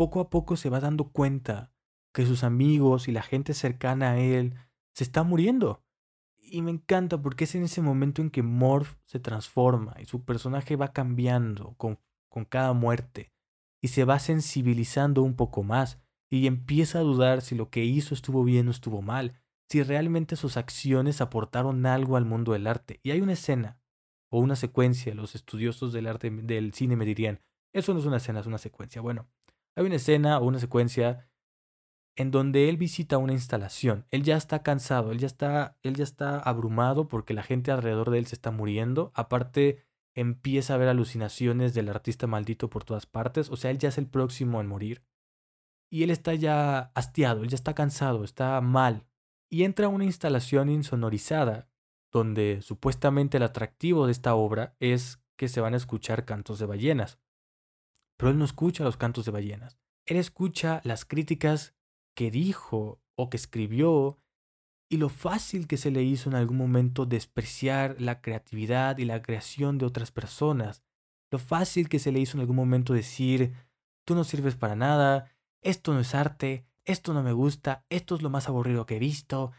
poco 0.00 0.20
a 0.20 0.30
poco 0.30 0.56
se 0.56 0.70
va 0.70 0.80
dando 0.80 1.10
cuenta 1.10 1.74
que 2.14 2.24
sus 2.24 2.42
amigos 2.42 3.06
y 3.06 3.12
la 3.12 3.20
gente 3.20 3.52
cercana 3.52 4.12
a 4.12 4.18
él 4.18 4.54
se 4.94 5.04
está 5.04 5.24
muriendo. 5.24 5.84
Y 6.38 6.62
me 6.62 6.70
encanta 6.70 7.20
porque 7.20 7.44
es 7.44 7.54
en 7.54 7.64
ese 7.64 7.82
momento 7.82 8.22
en 8.22 8.30
que 8.30 8.42
Morph 8.42 8.94
se 9.04 9.20
transforma 9.20 9.94
y 10.00 10.06
su 10.06 10.24
personaje 10.24 10.74
va 10.74 10.94
cambiando 10.94 11.74
con, 11.76 11.98
con 12.30 12.46
cada 12.46 12.72
muerte 12.72 13.30
y 13.82 13.88
se 13.88 14.06
va 14.06 14.18
sensibilizando 14.20 15.20
un 15.22 15.36
poco 15.36 15.64
más 15.64 16.02
y 16.30 16.46
empieza 16.46 17.00
a 17.00 17.02
dudar 17.02 17.42
si 17.42 17.54
lo 17.54 17.68
que 17.68 17.84
hizo 17.84 18.14
estuvo 18.14 18.42
bien 18.42 18.68
o 18.68 18.70
estuvo 18.70 19.02
mal, 19.02 19.38
si 19.68 19.82
realmente 19.82 20.36
sus 20.36 20.56
acciones 20.56 21.20
aportaron 21.20 21.84
algo 21.84 22.16
al 22.16 22.24
mundo 22.24 22.52
del 22.52 22.68
arte. 22.68 23.00
Y 23.02 23.10
hay 23.10 23.20
una 23.20 23.34
escena 23.34 23.78
o 24.30 24.40
una 24.40 24.56
secuencia, 24.56 25.14
los 25.14 25.34
estudiosos 25.34 25.92
del 25.92 26.06
arte 26.06 26.30
del 26.30 26.72
cine 26.72 26.96
me 26.96 27.04
dirían, 27.04 27.42
eso 27.72 27.92
no 27.92 28.00
es 28.00 28.06
una 28.06 28.16
escena, 28.16 28.40
es 28.40 28.46
una 28.46 28.58
secuencia. 28.58 29.02
Bueno, 29.02 29.28
hay 29.80 29.86
una 29.86 29.96
escena 29.96 30.38
o 30.38 30.44
una 30.44 30.58
secuencia 30.58 31.26
en 32.16 32.30
donde 32.30 32.68
él 32.68 32.76
visita 32.76 33.18
una 33.18 33.32
instalación. 33.32 34.06
Él 34.10 34.22
ya 34.24 34.36
está 34.36 34.62
cansado, 34.62 35.10
él 35.10 35.18
ya 35.18 35.26
está, 35.26 35.78
él 35.82 35.96
ya 35.96 36.04
está 36.04 36.38
abrumado 36.38 37.08
porque 37.08 37.32
la 37.32 37.42
gente 37.42 37.70
alrededor 37.70 38.10
de 38.10 38.18
él 38.18 38.26
se 38.26 38.34
está 38.34 38.50
muriendo. 38.50 39.10
Aparte, 39.14 39.86
empieza 40.14 40.74
a 40.74 40.76
ver 40.76 40.88
alucinaciones 40.88 41.72
del 41.72 41.88
artista 41.88 42.26
maldito 42.26 42.68
por 42.68 42.84
todas 42.84 43.06
partes. 43.06 43.48
O 43.50 43.56
sea, 43.56 43.70
él 43.70 43.78
ya 43.78 43.88
es 43.88 43.96
el 43.96 44.06
próximo 44.06 44.60
en 44.60 44.66
morir. 44.66 45.02
Y 45.90 46.02
él 46.02 46.10
está 46.10 46.34
ya 46.34 46.92
hastiado, 46.94 47.42
él 47.42 47.48
ya 47.48 47.56
está 47.56 47.74
cansado, 47.74 48.22
está 48.22 48.60
mal. 48.60 49.06
Y 49.48 49.64
entra 49.64 49.86
a 49.86 49.88
una 49.88 50.04
instalación 50.04 50.68
insonorizada, 50.68 51.68
donde 52.12 52.60
supuestamente 52.60 53.38
el 53.38 53.44
atractivo 53.44 54.06
de 54.06 54.12
esta 54.12 54.34
obra 54.34 54.76
es 54.78 55.22
que 55.36 55.48
se 55.48 55.60
van 55.60 55.74
a 55.74 55.78
escuchar 55.78 56.26
cantos 56.26 56.58
de 56.58 56.66
ballenas. 56.66 57.18
Pero 58.20 58.32
él 58.32 58.38
no 58.38 58.44
escucha 58.44 58.84
los 58.84 58.98
cantos 58.98 59.24
de 59.24 59.30
ballenas. 59.30 59.78
Él 60.04 60.18
escucha 60.18 60.82
las 60.84 61.06
críticas 61.06 61.74
que 62.14 62.30
dijo 62.30 63.00
o 63.16 63.30
que 63.30 63.38
escribió 63.38 64.18
y 64.90 64.98
lo 64.98 65.08
fácil 65.08 65.66
que 65.66 65.78
se 65.78 65.90
le 65.90 66.02
hizo 66.02 66.28
en 66.28 66.36
algún 66.36 66.58
momento 66.58 67.06
despreciar 67.06 67.96
la 67.98 68.20
creatividad 68.20 68.98
y 68.98 69.06
la 69.06 69.22
creación 69.22 69.78
de 69.78 69.86
otras 69.86 70.12
personas. 70.12 70.82
Lo 71.30 71.38
fácil 71.38 71.88
que 71.88 71.98
se 71.98 72.12
le 72.12 72.20
hizo 72.20 72.36
en 72.36 72.42
algún 72.42 72.56
momento 72.56 72.92
decir, 72.92 73.54
tú 74.04 74.14
no 74.14 74.24
sirves 74.24 74.54
para 74.54 74.76
nada, 74.76 75.34
esto 75.62 75.94
no 75.94 76.00
es 76.00 76.14
arte, 76.14 76.66
esto 76.84 77.14
no 77.14 77.22
me 77.22 77.32
gusta, 77.32 77.86
esto 77.88 78.16
es 78.16 78.20
lo 78.20 78.28
más 78.28 78.48
aburrido 78.48 78.84
que 78.84 78.96
he 78.96 78.98
visto. 78.98 79.52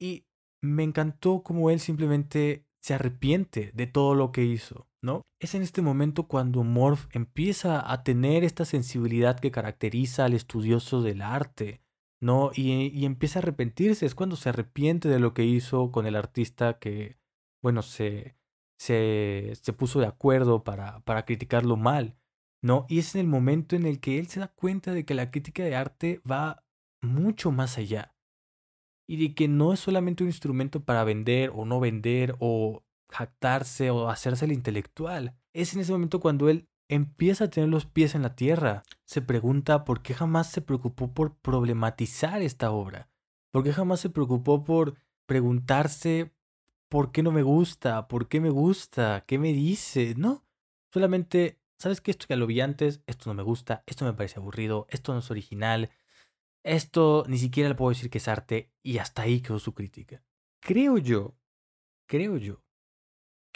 Y 0.00 0.24
me 0.62 0.84
encantó 0.84 1.42
como 1.42 1.68
él 1.68 1.80
simplemente 1.80 2.64
se 2.80 2.94
arrepiente 2.94 3.72
de 3.74 3.86
todo 3.86 4.14
lo 4.14 4.32
que 4.32 4.44
hizo. 4.44 4.88
Es 5.40 5.54
en 5.54 5.62
este 5.62 5.82
momento 5.82 6.26
cuando 6.26 6.64
Morph 6.64 7.06
empieza 7.12 7.92
a 7.92 8.02
tener 8.02 8.44
esta 8.44 8.64
sensibilidad 8.64 9.38
que 9.38 9.50
caracteriza 9.50 10.24
al 10.24 10.32
estudioso 10.32 11.02
del 11.02 11.22
arte, 11.22 11.82
¿no? 12.20 12.50
Y, 12.54 13.04
empieza 13.04 13.38
a 13.38 13.42
arrepentirse, 13.42 14.06
es 14.06 14.14
cuando 14.14 14.36
se 14.36 14.48
arrepiente 14.48 15.08
de 15.08 15.18
lo 15.18 15.34
que 15.34 15.44
hizo 15.44 15.92
con 15.92 16.06
el 16.06 16.16
artista 16.16 16.78
que, 16.78 17.18
bueno, 17.62 17.82
se, 17.82 18.36
se, 18.78 19.52
se 19.60 19.72
puso 19.72 20.00
de 20.00 20.06
acuerdo 20.06 20.64
para, 20.64 21.00
para 21.00 21.24
criticarlo 21.24 21.76
mal, 21.76 22.16
¿no? 22.62 22.86
Y 22.88 23.00
es 23.00 23.14
en 23.14 23.20
el 23.22 23.26
momento 23.26 23.76
en 23.76 23.84
el 23.84 24.00
que 24.00 24.18
él 24.18 24.28
se 24.28 24.40
da 24.40 24.48
cuenta 24.48 24.92
de 24.92 25.04
que 25.04 25.14
la 25.14 25.30
crítica 25.30 25.62
de 25.64 25.76
arte 25.76 26.20
va 26.30 26.64
mucho 27.02 27.52
más 27.52 27.78
allá. 27.78 28.14
Y 29.08 29.18
de 29.18 29.34
que 29.34 29.46
no 29.46 29.72
es 29.72 29.80
solamente 29.80 30.24
un 30.24 30.30
instrumento 30.30 30.84
para 30.84 31.04
vender 31.04 31.52
o 31.54 31.64
no 31.64 31.78
vender 31.78 32.34
o 32.40 32.85
jactarse 33.08 33.90
o 33.90 34.08
hacerse 34.08 34.44
el 34.44 34.52
intelectual. 34.52 35.36
Es 35.52 35.74
en 35.74 35.80
ese 35.80 35.92
momento 35.92 36.20
cuando 36.20 36.48
él 36.48 36.68
empieza 36.88 37.44
a 37.44 37.50
tener 37.50 37.68
los 37.68 37.86
pies 37.86 38.14
en 38.14 38.22
la 38.22 38.36
tierra. 38.36 38.82
Se 39.04 39.22
pregunta 39.22 39.84
por 39.84 40.02
qué 40.02 40.14
jamás 40.14 40.50
se 40.50 40.60
preocupó 40.60 41.12
por 41.12 41.36
problematizar 41.36 42.42
esta 42.42 42.70
obra. 42.70 43.08
¿Por 43.50 43.64
qué 43.64 43.72
jamás 43.72 44.00
se 44.00 44.10
preocupó 44.10 44.64
por 44.64 44.96
preguntarse 45.26 46.32
por 46.88 47.12
qué 47.12 47.22
no 47.22 47.32
me 47.32 47.42
gusta? 47.42 48.08
¿Por 48.08 48.28
qué 48.28 48.40
me 48.40 48.50
gusta? 48.50 49.24
¿Qué 49.26 49.38
me 49.38 49.52
dice? 49.52 50.14
No. 50.16 50.44
Solamente, 50.92 51.60
¿sabes 51.78 52.00
qué? 52.00 52.10
Esto 52.10 52.26
ya 52.28 52.36
lo 52.36 52.46
vi 52.46 52.60
antes, 52.60 53.02
esto 53.06 53.30
no 53.30 53.34
me 53.34 53.42
gusta, 53.42 53.82
esto 53.86 54.04
me 54.04 54.12
parece 54.12 54.38
aburrido, 54.38 54.86
esto 54.90 55.12
no 55.12 55.18
es 55.20 55.30
original, 55.30 55.90
esto 56.62 57.24
ni 57.28 57.38
siquiera 57.38 57.68
le 57.68 57.74
puedo 57.74 57.90
decir 57.90 58.10
que 58.10 58.18
es 58.18 58.28
arte 58.28 58.72
y 58.82 58.98
hasta 58.98 59.22
ahí 59.22 59.40
quedó 59.40 59.58
su 59.58 59.74
crítica. 59.74 60.22
Creo 60.60 60.98
yo, 60.98 61.36
creo 62.06 62.36
yo, 62.38 62.62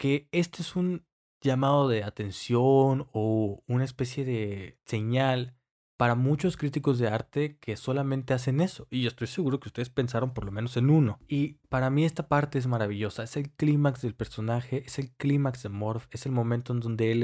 que 0.01 0.27
este 0.31 0.63
es 0.63 0.75
un 0.75 1.05
llamado 1.41 1.87
de 1.87 2.03
atención 2.03 3.07
o 3.13 3.61
una 3.67 3.83
especie 3.83 4.25
de 4.25 4.79
señal 4.83 5.55
para 5.95 6.15
muchos 6.15 6.57
críticos 6.57 6.97
de 6.97 7.07
arte 7.07 7.59
que 7.59 7.77
solamente 7.77 8.33
hacen 8.33 8.61
eso. 8.61 8.87
Y 8.89 9.03
yo 9.03 9.09
estoy 9.09 9.27
seguro 9.27 9.59
que 9.59 9.69
ustedes 9.69 9.91
pensaron 9.91 10.33
por 10.33 10.43
lo 10.43 10.51
menos 10.51 10.75
en 10.75 10.89
uno. 10.89 11.19
Y 11.27 11.59
para 11.69 11.91
mí 11.91 12.03
esta 12.03 12.27
parte 12.27 12.57
es 12.57 12.65
maravillosa. 12.65 13.21
Es 13.21 13.37
el 13.37 13.51
clímax 13.51 14.01
del 14.01 14.15
personaje, 14.15 14.83
es 14.87 14.97
el 14.97 15.11
clímax 15.11 15.61
de 15.61 15.69
Morph, 15.69 16.07
es 16.09 16.25
el 16.25 16.31
momento 16.31 16.73
en 16.73 16.79
donde 16.79 17.11
él 17.11 17.23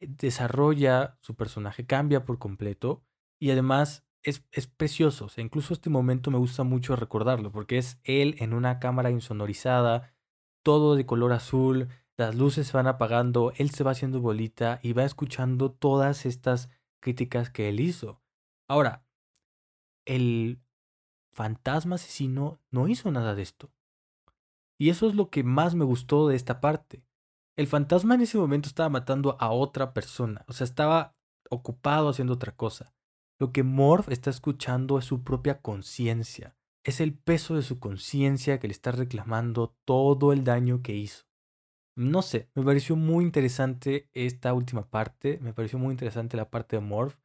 eh, 0.00 0.06
desarrolla 0.08 1.18
su 1.20 1.34
personaje, 1.34 1.84
cambia 1.84 2.24
por 2.24 2.38
completo 2.38 3.04
y 3.38 3.50
además 3.50 4.06
es, 4.22 4.46
es 4.50 4.66
precioso. 4.66 5.26
O 5.26 5.28
sea, 5.28 5.44
incluso 5.44 5.74
este 5.74 5.90
momento 5.90 6.30
me 6.30 6.38
gusta 6.38 6.62
mucho 6.62 6.96
recordarlo 6.96 7.52
porque 7.52 7.76
es 7.76 8.00
él 8.02 8.34
en 8.38 8.54
una 8.54 8.78
cámara 8.78 9.10
insonorizada 9.10 10.14
todo 10.68 10.96
de 10.96 11.06
color 11.06 11.32
azul, 11.32 11.88
las 12.18 12.34
luces 12.34 12.72
van 12.72 12.88
apagando, 12.88 13.54
él 13.56 13.70
se 13.70 13.84
va 13.84 13.92
haciendo 13.92 14.20
bolita 14.20 14.80
y 14.82 14.92
va 14.92 15.04
escuchando 15.04 15.72
todas 15.72 16.26
estas 16.26 16.68
críticas 17.00 17.48
que 17.48 17.70
él 17.70 17.80
hizo. 17.80 18.20
Ahora, 18.68 19.02
el 20.04 20.60
fantasma 21.32 21.94
asesino 21.94 22.60
no 22.70 22.86
hizo 22.86 23.10
nada 23.10 23.34
de 23.34 23.40
esto. 23.40 23.72
Y 24.78 24.90
eso 24.90 25.08
es 25.08 25.14
lo 25.14 25.30
que 25.30 25.42
más 25.42 25.74
me 25.74 25.86
gustó 25.86 26.28
de 26.28 26.36
esta 26.36 26.60
parte. 26.60 27.02
El 27.56 27.66
fantasma 27.66 28.16
en 28.16 28.20
ese 28.20 28.36
momento 28.36 28.68
estaba 28.68 28.90
matando 28.90 29.38
a 29.40 29.50
otra 29.50 29.94
persona, 29.94 30.44
o 30.48 30.52
sea, 30.52 30.66
estaba 30.66 31.16
ocupado 31.48 32.10
haciendo 32.10 32.34
otra 32.34 32.54
cosa. 32.54 32.92
Lo 33.40 33.52
que 33.52 33.62
Morph 33.62 34.10
está 34.10 34.28
escuchando 34.28 34.98
es 34.98 35.06
su 35.06 35.24
propia 35.24 35.62
conciencia 35.62 36.57
es 36.88 37.02
el 37.02 37.12
peso 37.12 37.54
de 37.54 37.60
su 37.60 37.78
conciencia 37.78 38.58
que 38.58 38.66
le 38.66 38.72
está 38.72 38.92
reclamando 38.92 39.76
todo 39.84 40.32
el 40.32 40.42
daño 40.42 40.82
que 40.82 40.96
hizo. 40.96 41.26
No 41.94 42.22
sé, 42.22 42.48
me 42.54 42.62
pareció 42.62 42.96
muy 42.96 43.26
interesante 43.26 44.08
esta 44.14 44.54
última 44.54 44.88
parte, 44.88 45.38
me 45.42 45.52
pareció 45.52 45.78
muy 45.78 45.90
interesante 45.90 46.38
la 46.38 46.48
parte 46.48 46.76
de 46.76 46.80
Morph. 46.80 47.18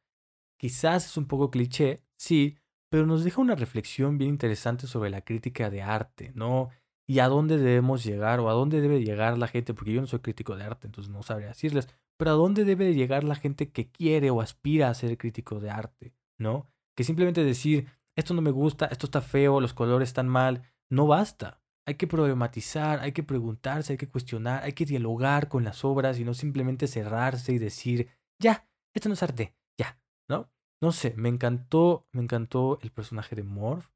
Quizás 0.58 1.06
es 1.06 1.16
un 1.16 1.24
poco 1.26 1.50
cliché, 1.50 2.02
sí, 2.18 2.58
pero 2.90 3.06
nos 3.06 3.24
deja 3.24 3.40
una 3.40 3.54
reflexión 3.54 4.18
bien 4.18 4.30
interesante 4.32 4.86
sobre 4.86 5.08
la 5.08 5.22
crítica 5.22 5.70
de 5.70 5.80
arte, 5.80 6.32
¿no? 6.34 6.68
Y 7.08 7.20
a 7.20 7.28
dónde 7.28 7.56
debemos 7.56 8.04
llegar 8.04 8.40
o 8.40 8.50
a 8.50 8.52
dónde 8.52 8.82
debe 8.82 9.02
llegar 9.02 9.38
la 9.38 9.48
gente, 9.48 9.72
porque 9.72 9.94
yo 9.94 10.00
no 10.02 10.06
soy 10.06 10.18
crítico 10.18 10.56
de 10.56 10.64
arte, 10.64 10.88
entonces 10.88 11.10
no 11.10 11.22
sabría 11.22 11.48
decirles, 11.48 11.88
pero 12.18 12.32
a 12.32 12.34
dónde 12.34 12.66
debe 12.66 12.92
llegar 12.92 13.24
la 13.24 13.34
gente 13.34 13.70
que 13.70 13.90
quiere 13.90 14.30
o 14.30 14.42
aspira 14.42 14.90
a 14.90 14.94
ser 14.94 15.16
crítico 15.16 15.58
de 15.58 15.70
arte, 15.70 16.12
¿no? 16.38 16.68
Que 16.94 17.04
simplemente 17.04 17.42
decir, 17.44 17.86
esto 18.16 18.34
no 18.34 18.42
me 18.42 18.50
gusta, 18.50 18.86
esto 18.86 19.06
está 19.06 19.20
feo, 19.20 19.60
los 19.60 19.74
colores 19.74 20.08
están 20.08 20.28
mal, 20.28 20.62
no 20.90 21.06
basta. 21.06 21.60
Hay 21.86 21.96
que 21.96 22.06
problematizar, 22.06 23.00
hay 23.00 23.12
que 23.12 23.22
preguntarse, 23.22 23.92
hay 23.92 23.98
que 23.98 24.08
cuestionar, 24.08 24.62
hay 24.62 24.72
que 24.72 24.86
dialogar 24.86 25.48
con 25.48 25.64
las 25.64 25.84
obras 25.84 26.18
y 26.18 26.24
no 26.24 26.32
simplemente 26.32 26.86
cerrarse 26.86 27.52
y 27.52 27.58
decir, 27.58 28.08
ya, 28.40 28.66
esto 28.94 29.08
no 29.08 29.14
es 29.14 29.22
arte, 29.22 29.54
ya, 29.78 30.00
¿no? 30.28 30.50
No 30.80 30.92
sé, 30.92 31.14
me 31.16 31.28
encantó, 31.28 32.08
me 32.12 32.22
encantó 32.22 32.78
el 32.82 32.90
personaje 32.90 33.36
de 33.36 33.42
Morph, 33.42 33.90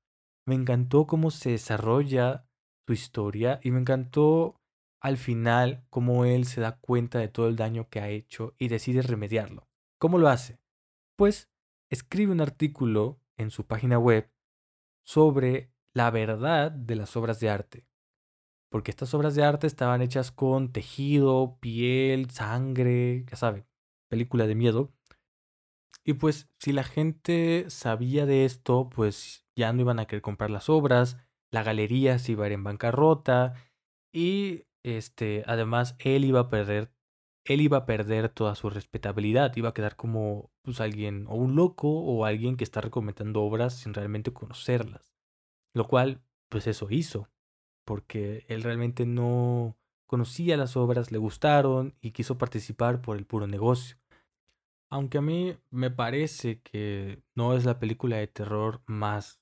me 0.46 0.54
encantó 0.54 1.06
cómo 1.06 1.30
se 1.30 1.50
desarrolla 1.50 2.46
su 2.86 2.92
historia 2.92 3.60
y 3.62 3.70
me 3.70 3.80
encantó 3.80 4.60
al 5.00 5.16
final 5.16 5.84
cómo 5.90 6.24
él 6.24 6.44
se 6.44 6.60
da 6.60 6.78
cuenta 6.78 7.18
de 7.18 7.28
todo 7.28 7.48
el 7.48 7.56
daño 7.56 7.88
que 7.88 8.00
ha 8.00 8.08
hecho 8.08 8.54
y 8.58 8.68
decide 8.68 9.02
remediarlo. 9.02 9.68
¿Cómo 9.98 10.18
lo 10.18 10.28
hace? 10.28 10.58
Pues 11.16 11.50
escribe 11.90 12.32
un 12.32 12.40
artículo 12.40 13.20
en 13.38 13.50
su 13.50 13.66
página 13.66 13.98
web 13.98 14.30
sobre 15.04 15.72
la 15.94 16.10
verdad 16.10 16.70
de 16.70 16.96
las 16.96 17.16
obras 17.16 17.40
de 17.40 17.48
arte. 17.48 17.86
Porque 18.70 18.90
estas 18.90 19.14
obras 19.14 19.34
de 19.34 19.44
arte 19.44 19.66
estaban 19.66 20.02
hechas 20.02 20.30
con 20.30 20.72
tejido, 20.72 21.58
piel, 21.60 22.30
sangre, 22.30 23.24
ya 23.30 23.36
sabe, 23.36 23.66
película 24.10 24.46
de 24.46 24.54
miedo. 24.54 24.92
Y 26.04 26.14
pues 26.14 26.50
si 26.58 26.72
la 26.72 26.84
gente 26.84 27.70
sabía 27.70 28.26
de 28.26 28.44
esto, 28.44 28.90
pues 28.90 29.46
ya 29.56 29.72
no 29.72 29.80
iban 29.80 29.98
a 29.98 30.06
querer 30.06 30.22
comprar 30.22 30.50
las 30.50 30.68
obras, 30.68 31.16
la 31.50 31.62
galería 31.62 32.18
se 32.18 32.32
iba 32.32 32.44
a 32.44 32.48
ir 32.48 32.52
en 32.52 32.64
bancarrota 32.64 33.54
y 34.12 34.66
este, 34.84 35.44
además 35.46 35.96
él 35.98 36.24
iba 36.24 36.40
a 36.40 36.50
perder 36.50 36.92
él 37.48 37.62
iba 37.62 37.78
a 37.78 37.86
perder 37.86 38.28
toda 38.28 38.54
su 38.54 38.68
respetabilidad, 38.68 39.56
iba 39.56 39.70
a 39.70 39.74
quedar 39.74 39.96
como 39.96 40.50
pues 40.62 40.82
alguien 40.82 41.24
o 41.28 41.34
un 41.34 41.56
loco 41.56 41.88
o 41.88 42.26
alguien 42.26 42.56
que 42.56 42.64
está 42.64 42.82
recomendando 42.82 43.42
obras 43.42 43.74
sin 43.74 43.94
realmente 43.94 44.34
conocerlas. 44.34 45.14
Lo 45.72 45.88
cual, 45.88 46.20
pues 46.50 46.66
eso 46.66 46.88
hizo, 46.90 47.30
porque 47.86 48.44
él 48.48 48.62
realmente 48.62 49.06
no 49.06 49.78
conocía 50.06 50.58
las 50.58 50.76
obras, 50.76 51.10
le 51.10 51.16
gustaron 51.16 51.94
y 52.02 52.10
quiso 52.10 52.36
participar 52.36 53.00
por 53.00 53.16
el 53.16 53.24
puro 53.24 53.46
negocio. 53.46 53.96
Aunque 54.90 55.18
a 55.18 55.22
mí 55.22 55.56
me 55.70 55.90
parece 55.90 56.60
que 56.60 57.22
no 57.34 57.54
es 57.54 57.64
la 57.64 57.78
película 57.78 58.16
de 58.16 58.26
terror 58.26 58.82
más 58.86 59.40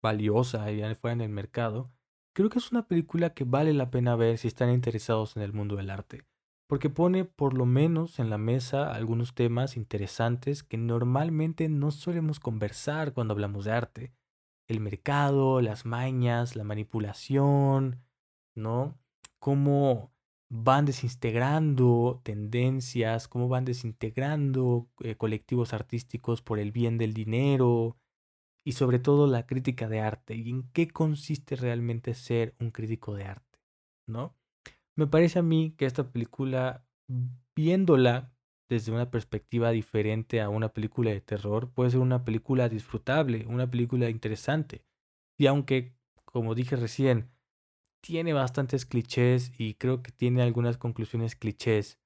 valiosa 0.00 0.62
allá 0.62 0.94
fuera 0.94 1.14
en 1.14 1.22
el 1.22 1.30
mercado, 1.30 1.90
creo 2.32 2.50
que 2.50 2.60
es 2.60 2.70
una 2.70 2.86
película 2.86 3.34
que 3.34 3.42
vale 3.44 3.72
la 3.74 3.90
pena 3.90 4.14
ver 4.14 4.38
si 4.38 4.46
están 4.46 4.70
interesados 4.70 5.36
en 5.36 5.42
el 5.42 5.52
mundo 5.52 5.74
del 5.74 5.90
arte, 5.90 6.24
porque 6.66 6.90
pone 6.90 7.24
por 7.24 7.54
lo 7.54 7.66
menos 7.66 8.18
en 8.18 8.30
la 8.30 8.38
mesa 8.38 8.92
algunos 8.92 9.34
temas 9.34 9.76
interesantes 9.76 10.62
que 10.62 10.76
normalmente 10.78 11.68
no 11.68 11.90
solemos 11.90 12.40
conversar 12.40 13.12
cuando 13.12 13.32
hablamos 13.32 13.64
de 13.66 13.72
arte 13.72 14.12
el 14.68 14.80
mercado, 14.80 15.60
las 15.60 15.86
mañas, 15.86 16.56
la 16.56 16.64
manipulación, 16.64 18.02
¿no? 18.54 18.98
Cómo 19.38 20.12
van 20.48 20.86
desintegrando 20.86 22.20
tendencias, 22.24 23.28
cómo 23.28 23.48
van 23.48 23.64
desintegrando 23.64 24.88
eh, 25.00 25.16
colectivos 25.16 25.72
artísticos 25.72 26.42
por 26.42 26.58
el 26.58 26.72
bien 26.72 26.98
del 26.98 27.14
dinero 27.14 27.96
y 28.64 28.72
sobre 28.72 28.98
todo 28.98 29.26
la 29.26 29.46
crítica 29.46 29.88
de 29.88 30.00
arte 30.00 30.34
y 30.36 30.50
en 30.50 30.64
qué 30.72 30.88
consiste 30.88 31.56
realmente 31.56 32.14
ser 32.14 32.54
un 32.60 32.70
crítico 32.70 33.14
de 33.14 33.24
arte, 33.24 33.60
¿no? 34.06 34.36
Me 34.96 35.06
parece 35.06 35.38
a 35.38 35.42
mí 35.42 35.74
que 35.76 35.84
esta 35.84 36.10
película, 36.10 36.86
viéndola 37.54 38.32
desde 38.68 38.92
una 38.92 39.10
perspectiva 39.10 39.70
diferente 39.70 40.40
a 40.40 40.48
una 40.48 40.70
película 40.70 41.10
de 41.10 41.20
terror, 41.20 41.70
puede 41.70 41.90
ser 41.90 42.00
una 42.00 42.24
película 42.24 42.68
disfrutable, 42.68 43.46
una 43.46 43.70
película 43.70 44.08
interesante. 44.08 44.84
Y 45.38 45.46
aunque, 45.46 45.94
como 46.24 46.54
dije 46.54 46.76
recién, 46.76 47.30
tiene 48.00 48.32
bastantes 48.32 48.86
clichés 48.86 49.52
y 49.58 49.74
creo 49.74 50.02
que 50.02 50.12
tiene 50.12 50.42
algunas 50.42 50.78
conclusiones 50.78 51.36
clichés, 51.36 51.98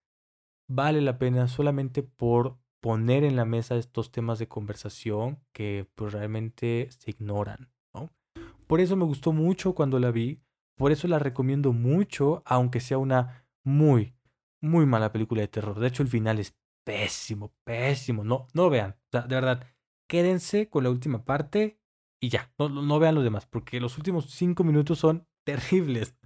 vale 0.68 1.00
la 1.00 1.18
pena 1.18 1.46
solamente 1.48 2.02
por 2.02 2.58
poner 2.80 3.24
en 3.24 3.36
la 3.36 3.44
mesa 3.44 3.76
estos 3.76 4.10
temas 4.10 4.38
de 4.38 4.48
conversación 4.48 5.38
que 5.52 5.88
pues, 5.94 6.12
realmente 6.12 6.88
se 6.90 7.10
ignoran. 7.10 7.70
¿no? 7.94 8.10
Por 8.66 8.80
eso 8.80 8.96
me 8.96 9.04
gustó 9.04 9.32
mucho 9.32 9.74
cuando 9.74 9.98
la 9.98 10.10
vi, 10.10 10.42
por 10.80 10.92
eso 10.92 11.06
la 11.08 11.18
recomiendo 11.18 11.74
mucho, 11.74 12.42
aunque 12.46 12.80
sea 12.80 12.96
una 12.96 13.44
muy, 13.62 14.14
muy 14.62 14.86
mala 14.86 15.12
película 15.12 15.42
de 15.42 15.48
terror. 15.48 15.78
De 15.78 15.86
hecho, 15.86 16.02
el 16.02 16.08
final 16.08 16.38
es 16.38 16.56
pésimo, 16.84 17.52
pésimo. 17.64 18.24
No, 18.24 18.46
no 18.54 18.62
lo 18.62 18.70
vean. 18.70 18.92
O 18.92 19.08
sea, 19.12 19.20
de 19.26 19.34
verdad, 19.34 19.66
quédense 20.08 20.70
con 20.70 20.84
la 20.84 20.88
última 20.88 21.26
parte 21.26 21.78
y 22.18 22.30
ya. 22.30 22.50
No, 22.58 22.70
no 22.70 22.98
vean 22.98 23.14
los 23.14 23.24
demás, 23.24 23.44
porque 23.44 23.78
los 23.78 23.98
últimos 23.98 24.30
cinco 24.30 24.64
minutos 24.64 24.98
son 24.98 25.28
terribles. 25.44 26.16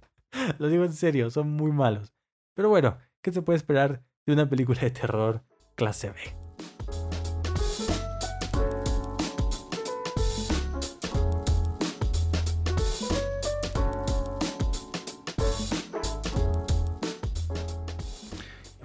lo 0.57 0.69
digo 0.69 0.85
en 0.85 0.93
serio, 0.93 1.29
son 1.31 1.51
muy 1.51 1.73
malos. 1.73 2.13
Pero 2.53 2.69
bueno, 2.69 2.97
¿qué 3.21 3.33
se 3.33 3.41
puede 3.41 3.57
esperar 3.57 4.05
de 4.25 4.31
una 4.31 4.47
película 4.47 4.79
de 4.79 4.91
terror 4.91 5.43
clase 5.75 6.11
B? 6.11 6.44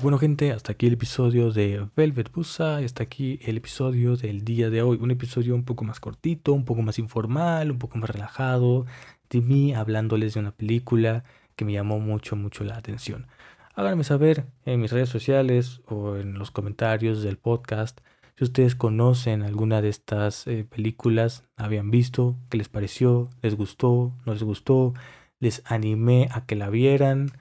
Bueno 0.02 0.18
gente, 0.18 0.52
hasta 0.52 0.72
aquí 0.72 0.86
el 0.86 0.94
episodio 0.94 1.52
de 1.52 1.86
Velvet 1.94 2.32
Busa, 2.32 2.78
hasta 2.78 3.02
aquí 3.02 3.38
el 3.42 3.58
episodio 3.58 4.16
del 4.16 4.46
día 4.46 4.70
de 4.70 4.80
hoy, 4.80 4.96
un 4.98 5.10
episodio 5.10 5.54
un 5.54 5.64
poco 5.64 5.84
más 5.84 6.00
cortito, 6.00 6.54
un 6.54 6.64
poco 6.64 6.80
más 6.80 6.98
informal, 6.98 7.70
un 7.70 7.78
poco 7.78 7.98
más 7.98 8.08
relajado, 8.08 8.86
de 9.28 9.42
mí 9.42 9.74
hablándoles 9.74 10.32
de 10.32 10.40
una 10.40 10.52
película 10.52 11.24
que 11.54 11.66
me 11.66 11.74
llamó 11.74 12.00
mucho, 12.00 12.34
mucho 12.34 12.64
la 12.64 12.78
atención. 12.78 13.26
Háganme 13.74 14.04
saber 14.04 14.46
en 14.64 14.80
mis 14.80 14.90
redes 14.90 15.10
sociales 15.10 15.82
o 15.86 16.16
en 16.16 16.38
los 16.38 16.50
comentarios 16.50 17.22
del 17.22 17.36
podcast 17.36 18.00
si 18.38 18.44
ustedes 18.44 18.74
conocen 18.74 19.42
alguna 19.42 19.82
de 19.82 19.90
estas 19.90 20.46
eh, 20.46 20.64
películas, 20.64 21.44
habían 21.58 21.90
visto, 21.90 22.38
qué 22.48 22.56
les 22.56 22.70
pareció, 22.70 23.28
les 23.42 23.54
gustó, 23.54 24.14
no 24.24 24.32
les 24.32 24.42
gustó, 24.42 24.94
les 25.40 25.62
animé 25.66 26.30
a 26.32 26.46
que 26.46 26.56
la 26.56 26.70
vieran 26.70 27.32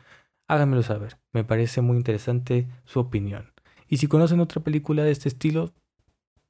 háganmelo 0.50 0.84
saber. 0.84 1.18
Me 1.32 1.46
parece 1.46 1.80
muy 1.80 1.96
interesante 1.96 2.68
su 2.84 3.00
opinión. 3.00 3.54
Y 3.88 3.98
si 3.98 4.08
conocen 4.08 4.42
otra 4.42 4.62
película 4.62 5.04
de 5.04 5.12
este 5.12 5.30
estilo, 5.30 5.74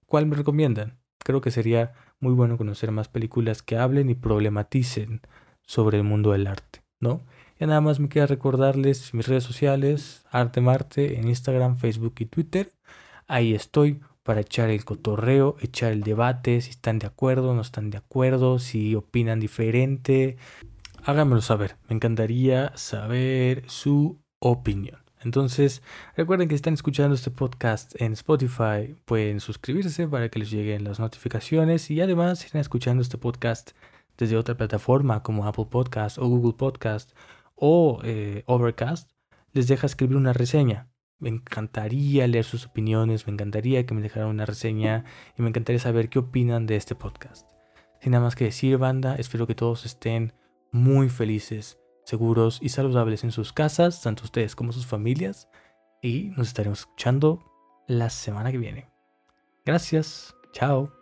¿cuál 0.07 0.25
me 0.25 0.35
recomiendan? 0.35 0.97
Creo 1.23 1.41
que 1.41 1.51
sería 1.51 1.93
muy 2.19 2.33
bueno 2.33 2.57
conocer 2.57 2.91
más 2.91 3.09
películas 3.09 3.61
que 3.61 3.77
hablen 3.77 4.09
y 4.09 4.15
problematicen 4.15 5.21
sobre 5.61 5.97
el 5.97 6.03
mundo 6.03 6.31
del 6.31 6.47
arte, 6.47 6.81
¿no? 6.99 7.21
Ya 7.59 7.67
nada 7.67 7.81
más 7.81 7.99
me 7.99 8.09
queda 8.09 8.25
recordarles 8.25 9.13
mis 9.13 9.27
redes 9.27 9.43
sociales, 9.43 10.25
Arte 10.31 10.61
Marte, 10.61 11.19
en 11.19 11.27
Instagram, 11.27 11.75
Facebook 11.75 12.15
y 12.19 12.25
Twitter. 12.25 12.73
Ahí 13.27 13.53
estoy 13.53 13.99
para 14.23 14.41
echar 14.41 14.69
el 14.69 14.85
cotorreo, 14.85 15.57
echar 15.59 15.91
el 15.91 16.03
debate, 16.03 16.61
si 16.61 16.69
están 16.69 16.99
de 16.99 17.07
acuerdo, 17.07 17.53
no 17.53 17.61
están 17.61 17.89
de 17.89 17.97
acuerdo, 17.97 18.59
si 18.59 18.95
opinan 18.95 19.41
diferente, 19.41 20.37
háganmelo 21.03 21.41
saber. 21.41 21.77
Me 21.87 21.95
encantaría 21.95 22.71
saber 22.75 23.63
su 23.67 24.21
opinión. 24.39 24.99
Entonces, 25.21 25.81
recuerden 26.15 26.47
que 26.47 26.55
están 26.55 26.73
escuchando 26.73 27.13
este 27.13 27.29
podcast 27.29 27.93
en 28.01 28.13
Spotify, 28.13 28.95
pueden 29.03 29.41
suscribirse 29.41 30.07
para 30.07 30.29
que 30.29 30.39
les 30.39 30.49
lleguen 30.49 30.85
las 30.85 30.99
notificaciones 30.99 31.91
y 31.91 31.99
además 31.99 32.39
si 32.39 32.45
están 32.45 32.61
escuchando 32.61 33.01
este 33.01 33.17
podcast 33.17 33.71
desde 34.17 34.37
otra 34.37 34.55
plataforma 34.55 35.21
como 35.21 35.45
Apple 35.45 35.67
Podcast 35.69 36.17
o 36.17 36.27
Google 36.27 36.53
Podcast 36.53 37.11
o 37.55 37.99
eh, 38.03 38.43
Overcast, 38.45 39.11
les 39.51 39.67
deja 39.67 39.87
escribir 39.87 40.15
una 40.15 40.31
reseña. 40.31 40.87
Me 41.17 41.27
encantaría 41.27 42.25
leer 42.27 42.45
sus 42.45 42.65
opiniones, 42.65 43.27
me 43.27 43.33
encantaría 43.33 43.85
que 43.85 43.93
me 43.93 44.01
dejaran 44.01 44.29
una 44.29 44.45
reseña 44.45 45.03
y 45.37 45.41
me 45.41 45.49
encantaría 45.49 45.81
saber 45.81 46.07
qué 46.07 46.19
opinan 46.19 46.65
de 46.65 46.77
este 46.77 46.95
podcast. 46.95 47.45
Sin 48.01 48.13
nada 48.13 48.23
más 48.23 48.35
que 48.35 48.45
decir, 48.45 48.77
banda, 48.77 49.15
espero 49.15 49.45
que 49.47 49.55
todos 49.55 49.85
estén 49.85 50.31
muy 50.71 51.09
felices, 51.09 51.79
seguros 52.05 52.59
y 52.61 52.69
saludables 52.69 53.23
en 53.23 53.31
sus 53.31 53.53
casas, 53.53 54.01
tanto 54.01 54.23
ustedes 54.23 54.55
como 54.55 54.71
sus 54.71 54.85
familias. 54.85 55.49
Y 56.01 56.31
nos 56.37 56.47
estaremos 56.47 56.79
escuchando 56.79 57.43
la 57.87 58.09
semana 58.09 58.51
que 58.51 58.57
viene. 58.57 58.89
Gracias. 59.65 60.35
Chao. 60.53 60.98